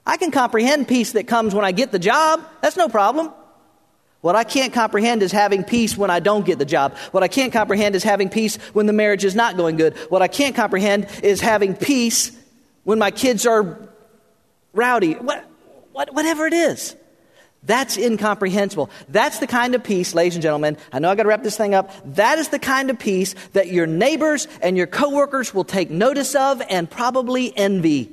I 0.07 0.19
can 0.19 0.31
comprehend 0.31 0.87
peace 0.87 1.13
that 1.13 1.27
comes 1.27 1.55
when 1.55 1.65
I 1.65 1.73
get 1.73 1.91
the 1.91 1.99
job. 1.99 2.45
That's 2.61 2.77
no 2.77 2.89
problem. 2.89 3.33
What 4.21 4.37
I 4.37 4.45
can't 4.45 4.73
comprehend 4.73 5.23
is 5.23 5.33
having 5.33 5.65
peace 5.65 5.97
when 5.97 6.11
I 6.11 6.21
don't 6.21 6.45
get 6.45 6.59
the 6.59 6.67
job. 6.67 6.97
What 7.13 7.23
I 7.23 7.29
can't 7.29 7.53
comprehend 7.53 7.95
is 7.95 8.03
having 8.03 8.29
peace 8.29 8.57
when 8.75 8.87
the 8.87 8.93
marriage 8.93 9.25
is 9.25 9.35
not 9.35 9.57
going 9.57 9.77
good. 9.77 9.97
What 10.11 10.21
I 10.21 10.29
can't 10.29 10.55
comprehend 10.55 11.09
is 11.23 11.41
having 11.41 11.75
peace 11.75 12.31
when 12.85 12.99
my 12.99 13.11
kids 13.11 13.47
are 13.47 13.89
rowdy. 14.75 15.15
What, 15.15 15.45
what, 15.93 16.15
whatever 16.15 16.47
it 16.47 16.53
is. 16.53 16.95
That's 17.67 17.97
incomprehensible. 17.97 18.91
That's 19.09 19.39
the 19.39 19.47
kind 19.47 19.75
of 19.75 19.83
peace, 19.83 20.15
ladies 20.15 20.35
and 20.35 20.43
gentlemen. 20.43 20.77
I 20.93 20.99
know 20.99 21.11
I 21.11 21.15
got 21.15 21.23
to 21.23 21.29
wrap 21.29 21.43
this 21.43 21.57
thing 21.57 21.75
up. 21.75 21.91
That 22.15 22.39
is 22.39 22.49
the 22.49 22.59
kind 22.59 22.91
of 22.91 22.99
peace 22.99 23.35
that 23.53 23.69
your 23.69 23.87
neighbors 23.87 24.47
and 24.63 24.77
your 24.77 24.87
coworkers 24.87 25.55
will 25.55 25.65
take 25.65 25.91
notice 25.91 26.35
of 26.35 26.63
and 26.69 26.91
probably 26.91 27.57
envy 27.57 28.13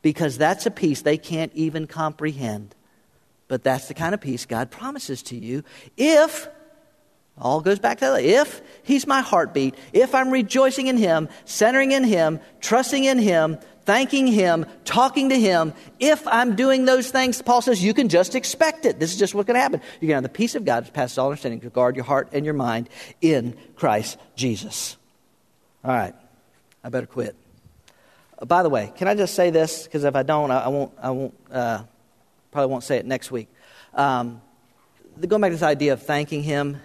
because 0.00 0.38
that's 0.38 0.66
a 0.66 0.70
peace 0.70 1.02
they 1.02 1.18
can't 1.18 1.52
even 1.54 1.86
comprehend. 1.86 2.74
But 3.48 3.62
that's 3.62 3.88
the 3.88 3.94
kind 3.94 4.14
of 4.14 4.20
peace 4.20 4.46
God 4.46 4.70
promises 4.70 5.22
to 5.24 5.36
you 5.36 5.64
if 5.96 6.48
all 7.38 7.60
goes 7.60 7.78
back 7.78 7.98
to 7.98 8.06
that. 8.06 8.24
If 8.24 8.62
He's 8.82 9.06
my 9.06 9.20
heartbeat, 9.20 9.74
if 9.92 10.14
I'm 10.14 10.30
rejoicing 10.30 10.86
in 10.86 10.96
Him, 10.96 11.28
centering 11.44 11.92
in 11.92 12.04
Him, 12.04 12.40
trusting 12.60 13.04
in 13.04 13.18
Him, 13.18 13.58
thanking 13.84 14.26
Him, 14.26 14.66
talking 14.84 15.28
to 15.30 15.38
Him. 15.38 15.74
If 15.98 16.26
I'm 16.26 16.56
doing 16.56 16.84
those 16.84 17.10
things, 17.10 17.40
Paul 17.42 17.62
says, 17.62 17.82
you 17.82 17.94
can 17.94 18.08
just 18.08 18.34
expect 18.34 18.86
it. 18.86 18.98
This 18.98 19.12
is 19.12 19.18
just 19.18 19.34
what's 19.34 19.46
going 19.46 19.56
to 19.56 19.60
happen. 19.60 19.80
You're 20.00 20.08
going 20.08 20.22
to 20.22 20.28
have 20.28 20.32
the 20.32 20.36
peace 20.36 20.54
of 20.54 20.64
God 20.64 20.86
that 20.86 20.92
passes 20.92 21.18
all 21.18 21.28
understanding 21.28 21.60
to 21.60 21.70
guard 21.70 21.96
your 21.96 22.04
heart 22.04 22.28
and 22.32 22.44
your 22.44 22.54
mind 22.54 22.88
in 23.20 23.56
Christ 23.76 24.18
Jesus. 24.36 24.96
All 25.84 25.92
right, 25.92 26.14
I 26.84 26.88
better 26.88 27.06
quit. 27.06 27.34
Uh, 28.38 28.44
by 28.44 28.62
the 28.62 28.68
way, 28.68 28.92
can 28.96 29.08
I 29.08 29.14
just 29.14 29.34
say 29.34 29.50
this? 29.50 29.84
Because 29.84 30.04
if 30.04 30.14
I 30.14 30.22
don't, 30.22 30.50
I, 30.50 30.60
I 30.60 30.68
won't. 30.68 30.92
I 31.02 31.10
won't. 31.10 31.34
Uh, 31.50 31.82
probably 32.52 32.70
won't 32.70 32.84
say 32.84 32.98
it 32.98 33.06
next 33.06 33.30
week. 33.30 33.48
Um, 33.94 34.40
going 35.26 35.40
back 35.40 35.50
to 35.50 35.54
this 35.54 35.62
idea 35.62 35.94
of 35.94 36.02
thanking 36.02 36.42
Him. 36.42 36.80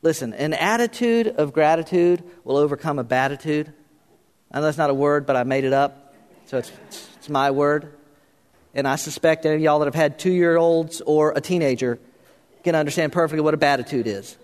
Listen, 0.00 0.32
an 0.32 0.54
attitude 0.54 1.26
of 1.26 1.52
gratitude 1.52 2.22
will 2.44 2.56
overcome 2.56 2.98
a 2.98 3.04
batitude. 3.04 3.72
I 4.50 4.58
know 4.58 4.64
that's 4.64 4.78
not 4.78 4.90
a 4.90 4.94
word, 4.94 5.26
but 5.26 5.36
I 5.36 5.42
made 5.42 5.64
it 5.64 5.72
up. 5.72 6.07
So 6.48 6.56
it's, 6.56 6.72
it's 7.18 7.28
my 7.28 7.50
word. 7.50 7.92
And 8.74 8.88
I 8.88 8.96
suspect 8.96 9.44
any 9.44 9.56
of 9.56 9.60
y'all 9.60 9.80
that 9.80 9.84
have 9.84 9.94
had 9.94 10.18
two 10.18 10.32
year 10.32 10.56
olds 10.56 11.02
or 11.02 11.32
a 11.36 11.42
teenager 11.42 11.98
can 12.64 12.74
understand 12.74 13.12
perfectly 13.12 13.42
what 13.42 13.52
a 13.52 13.58
beatitude 13.58 14.06
is. 14.06 14.34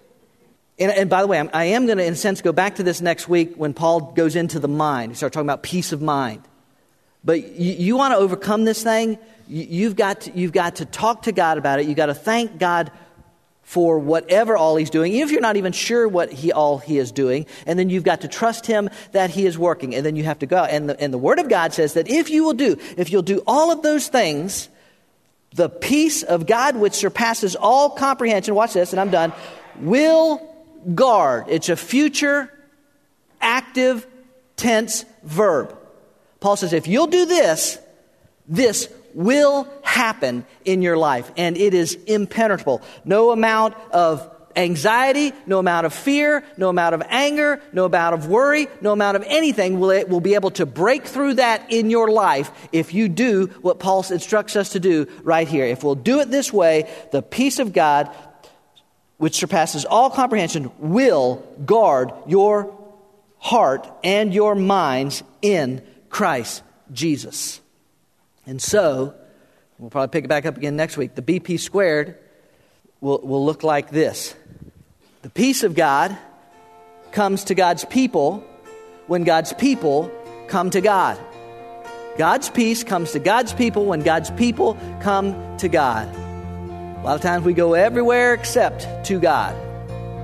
And, 0.79 0.93
and 0.93 1.09
by 1.09 1.23
the 1.23 1.29
way, 1.29 1.39
I'm, 1.39 1.49
I 1.55 1.65
am 1.67 1.87
going 1.87 1.97
to, 1.97 2.05
in 2.05 2.13
a 2.13 2.17
sense, 2.17 2.43
go 2.43 2.53
back 2.53 2.75
to 2.75 2.83
this 2.83 3.01
next 3.01 3.27
week 3.27 3.55
when 3.57 3.73
Paul 3.73 4.13
goes 4.13 4.37
into 4.37 4.59
the 4.59 4.69
mind. 4.69 5.13
He 5.13 5.17
starts 5.17 5.33
talking 5.33 5.47
about 5.47 5.63
peace 5.63 5.93
of 5.93 6.03
mind. 6.03 6.43
But 7.25 7.43
you, 7.59 7.73
you 7.73 7.97
want 7.97 8.13
to 8.13 8.19
overcome 8.19 8.65
this 8.65 8.83
thing, 8.83 9.17
you, 9.49 9.63
you've, 9.63 9.97
got 9.97 10.23
to, 10.23 10.39
you've 10.39 10.53
got 10.53 10.77
to 10.77 10.85
talk 10.85 11.23
to 11.23 11.33
God 11.33 11.57
about 11.57 11.81
it. 11.81 11.87
You've 11.87 11.97
got 11.97 12.07
to 12.07 12.15
thank 12.15 12.59
God 12.59 12.91
for 13.65 13.99
whatever 13.99 14.57
all 14.57 14.77
he's 14.77 14.91
doing, 14.91 15.13
even 15.13 15.27
if 15.27 15.33
you're 15.33 15.41
not 15.41 15.57
even 15.57 15.73
sure 15.73 16.07
what 16.07 16.31
he 16.31 16.53
all 16.53 16.79
he 16.79 16.99
is 16.99 17.11
doing, 17.11 17.47
and 17.67 17.79
then 17.79 17.91
you've 17.91 18.05
got 18.05 18.21
to 18.21 18.29
trust 18.29 18.67
him 18.67 18.91
that 19.13 19.31
he 19.31 19.47
is 19.47 19.59
working, 19.59 19.95
and 19.95 20.05
then 20.05 20.17
you 20.17 20.25
have 20.25 20.39
to 20.39 20.47
go. 20.47 20.63
And 20.63 20.89
the, 20.89 21.01
and 21.01 21.13
the 21.13 21.19
word 21.19 21.39
of 21.39 21.49
God 21.49 21.73
says 21.73 21.95
that 21.95 22.09
if 22.09 22.31
you 22.31 22.45
will 22.45 22.55
do, 22.55 22.77
if 22.97 23.11
you'll 23.11 23.23
do 23.23 23.43
all 23.47 23.73
of 23.73 23.83
those 23.83 24.09
things, 24.09 24.69
the 25.55 25.69
peace 25.69 26.23
of 26.23 26.47
God 26.47 26.77
which 26.77 26.95
surpasses 26.95 27.57
all 27.57 27.91
comprehension, 27.91 28.55
watch 28.55 28.75
this, 28.75 28.93
and 28.93 29.01
I'm 29.01 29.11
done, 29.11 29.33
will 29.81 30.43
guard. 30.95 31.47
It's 31.49 31.69
a 31.69 31.77
future 31.77 32.53
active 33.41 34.07
tense 34.57 35.05
verb. 35.23 35.77
Paul 36.41 36.57
says, 36.57 36.73
if 36.73 36.87
you'll 36.87 37.07
do 37.07 37.25
this, 37.25 37.79
this 38.47 38.93
will 39.15 39.69
happen 39.83 40.45
in 40.65 40.83
your 40.83 40.97
life, 40.97 41.31
and 41.37 41.57
it 41.57 41.73
is 41.73 41.95
impenetrable. 42.07 42.83
No 43.05 43.31
amount 43.31 43.75
of 43.93 44.31
anxiety, 44.57 45.33
no 45.47 45.59
amount 45.59 45.87
of 45.87 45.93
fear, 45.93 46.45
no 46.57 46.69
amount 46.69 46.95
of 46.95 47.03
anger, 47.09 47.61
no 47.73 47.87
amount 47.87 48.15
of 48.15 48.29
worry, 48.29 48.69
no 48.81 48.93
amount 48.93 49.17
of 49.17 49.25
anything 49.27 49.81
will, 49.81 49.91
it 49.91 50.09
will 50.09 50.21
be 50.21 50.35
able 50.35 50.51
to 50.53 50.67
break 50.67 51.05
through 51.07 51.35
that 51.35 51.73
in 51.73 51.91
your 51.91 52.11
life 52.11 52.51
if 52.73 52.95
you 52.95 53.09
do 53.09 53.47
what 53.63 53.79
Paul 53.79 54.05
instructs 54.11 54.57
us 54.57 54.71
to 54.71 54.81
do 54.81 55.07
right 55.23 55.49
here. 55.49 55.67
If 55.67 55.83
we'll 55.83 55.95
do 55.95 56.21
it 56.21 56.31
this 56.31 56.53
way, 56.53 56.89
the 57.13 57.23
peace 57.23 57.59
of 57.59 57.73
God, 57.73 58.15
which 59.17 59.37
surpasses 59.37 59.85
all 59.85 60.11
comprehension, 60.11 60.71
will 60.79 61.37
guard 61.65 62.13
your 62.27 62.79
heart 63.39 63.91
and 64.03 64.33
your 64.33 64.55
minds 64.55 65.23
in 65.43 65.83
Christ 66.09 66.63
Jesus. 66.93 67.61
And 68.47 68.61
so, 68.61 69.15
we'll 69.79 69.91
probably 69.91 70.13
pick 70.13 70.25
it 70.25 70.29
back 70.29 70.47
up 70.47 70.57
again 70.57 70.77
next 70.77 70.97
week. 70.97 71.15
The 71.15 71.23
BP 71.23 71.59
squared 71.59 72.19
will, 73.01 73.21
will 73.21 73.45
look 73.45 73.63
like 73.63 73.91
this 73.91 74.35
The 75.23 75.31
peace 75.31 75.63
of 75.63 75.75
God 75.75 76.17
comes 77.13 77.45
to 77.45 77.55
God's 77.55 77.85
people 77.85 78.45
when 79.07 79.25
God's 79.25 79.53
people 79.53 80.11
come 80.49 80.71
to 80.71 80.81
God. 80.81 81.19
God's 82.17 82.49
peace 82.49 82.85
comes 82.85 83.13
to 83.13 83.19
God's 83.19 83.53
people 83.53 83.87
when 83.87 84.01
God's 84.01 84.31
people 84.33 84.79
come 85.01 85.57
to 85.59 85.69
God. 85.69 86.09
A 86.15 87.03
lot 87.05 87.17
of 87.17 87.21
times 87.21 87.45
we 87.45 87.53
go 87.53 87.75
everywhere 87.75 88.35
except 88.35 88.87
to 89.07 89.19
God. 89.19 89.55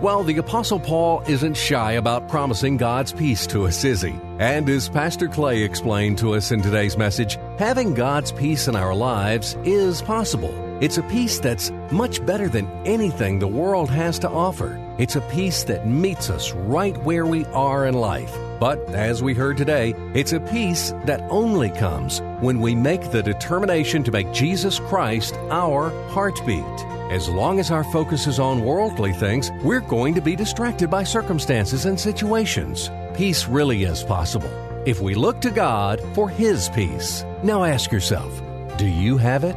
Well, 0.00 0.22
the 0.24 0.38
Apostle 0.38 0.80
Paul 0.80 1.22
isn't 1.28 1.58
shy 1.58 1.92
about 1.92 2.28
promising 2.28 2.78
God's 2.78 3.12
peace 3.12 3.46
to 3.48 3.66
us, 3.66 3.84
is 3.84 4.00
he? 4.00 4.14
And 4.38 4.66
as 4.70 4.88
Pastor 4.88 5.28
Clay 5.28 5.62
explained 5.62 6.16
to 6.18 6.34
us 6.34 6.50
in 6.50 6.62
today's 6.62 6.96
message, 6.96 7.36
having 7.60 7.92
God's 7.92 8.32
peace 8.32 8.68
in 8.68 8.74
our 8.74 8.94
lives 8.94 9.54
is 9.64 10.00
possible. 10.00 10.54
It's 10.82 10.96
a 10.96 11.02
peace 11.02 11.38
that's 11.40 11.70
much 11.90 12.24
better 12.24 12.48
than 12.48 12.66
anything 12.86 13.38
the 13.38 13.46
world 13.46 13.90
has 13.90 14.18
to 14.20 14.30
offer. 14.30 14.80
It's 14.96 15.16
a 15.16 15.20
peace 15.20 15.64
that 15.64 15.86
meets 15.86 16.30
us 16.30 16.52
right 16.52 16.96
where 17.04 17.26
we 17.26 17.44
are 17.52 17.86
in 17.86 17.92
life. 17.92 18.34
But 18.58 18.78
as 18.94 19.22
we 19.22 19.34
heard 19.34 19.58
today, 19.58 19.92
it's 20.14 20.32
a 20.32 20.40
peace 20.40 20.94
that 21.04 21.20
only 21.28 21.68
comes 21.68 22.22
when 22.40 22.62
we 22.62 22.74
make 22.74 23.10
the 23.10 23.22
determination 23.22 24.04
to 24.04 24.10
make 24.10 24.32
Jesus 24.32 24.78
Christ 24.78 25.34
our 25.50 25.90
heartbeat. 26.08 26.64
As 27.12 27.28
long 27.28 27.60
as 27.60 27.70
our 27.70 27.84
focus 27.92 28.26
is 28.26 28.38
on 28.38 28.64
worldly 28.64 29.12
things, 29.12 29.50
we're 29.62 29.80
going 29.80 30.14
to 30.14 30.22
be 30.22 30.34
distracted 30.34 30.88
by 30.88 31.04
circumstances 31.04 31.84
and 31.84 32.00
situations. 32.00 32.90
Peace 33.14 33.46
really 33.46 33.84
is 33.84 34.02
possible 34.02 34.69
if 34.86 35.00
we 35.00 35.14
look 35.14 35.40
to 35.40 35.50
God 35.50 36.00
for 36.14 36.28
His 36.28 36.68
peace. 36.70 37.24
Now 37.42 37.64
ask 37.64 37.90
yourself 37.92 38.40
do 38.78 38.86
you 38.86 39.18
have 39.18 39.44
it? 39.44 39.56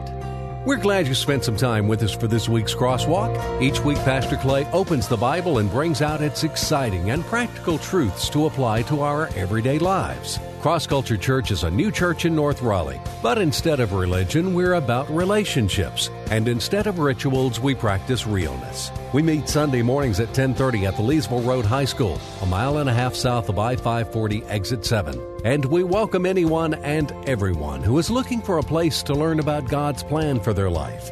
We're 0.65 0.77
glad 0.77 1.07
you 1.07 1.15
spent 1.15 1.43
some 1.43 1.57
time 1.57 1.87
with 1.87 2.03
us 2.03 2.13
for 2.13 2.27
this 2.27 2.47
week's 2.47 2.73
Crosswalk. 2.73 3.61
Each 3.61 3.79
week, 3.81 3.97
Pastor 3.99 4.37
Clay 4.37 4.65
opens 4.71 5.07
the 5.07 5.17
Bible 5.17 5.57
and 5.57 5.69
brings 5.69 6.01
out 6.01 6.21
its 6.21 6.43
exciting 6.43 7.11
and 7.11 7.23
practical 7.25 7.77
truths 7.77 8.29
to 8.29 8.45
apply 8.45 8.83
to 8.83 9.01
our 9.01 9.27
everyday 9.35 9.79
lives. 9.79 10.39
Cross 10.63 10.87
Culture 10.87 11.17
Church 11.17 11.51
is 11.51 11.65
a 11.65 11.69
new 11.69 11.91
church 11.91 12.23
in 12.23 12.33
North 12.33 12.61
Raleigh, 12.61 13.01
but 13.21 13.37
instead 13.37 13.81
of 13.81 13.91
religion, 13.91 14.53
we're 14.53 14.75
about 14.75 15.13
relationships, 15.13 16.09
and 16.31 16.47
instead 16.47 16.87
of 16.87 16.99
rituals, 16.99 17.59
we 17.59 17.75
practice 17.75 18.25
realness. 18.25 18.89
We 19.11 19.21
meet 19.23 19.49
Sunday 19.49 19.81
mornings 19.81 20.21
at 20.21 20.33
10:30 20.33 20.85
at 20.85 20.95
the 20.95 21.03
Leesville 21.03 21.45
Road 21.45 21.65
High 21.65 21.83
School, 21.83 22.17
a 22.41 22.45
mile 22.45 22.77
and 22.77 22.89
a 22.89 22.93
half 22.93 23.13
south 23.13 23.49
of 23.49 23.59
I-540 23.59 24.45
exit 24.47 24.85
7. 24.85 25.19
And 25.43 25.65
we 25.65 25.83
welcome 25.83 26.25
anyone 26.25 26.75
and 26.75 27.11
everyone 27.27 27.83
who 27.83 27.99
is 27.99 28.09
looking 28.09 28.41
for 28.41 28.59
a 28.59 28.63
place 28.63 29.03
to 29.03 29.13
learn 29.13 29.41
about 29.41 29.67
God's 29.67 30.01
plan 30.01 30.39
for 30.39 30.53
their 30.53 30.69
life. 30.69 31.11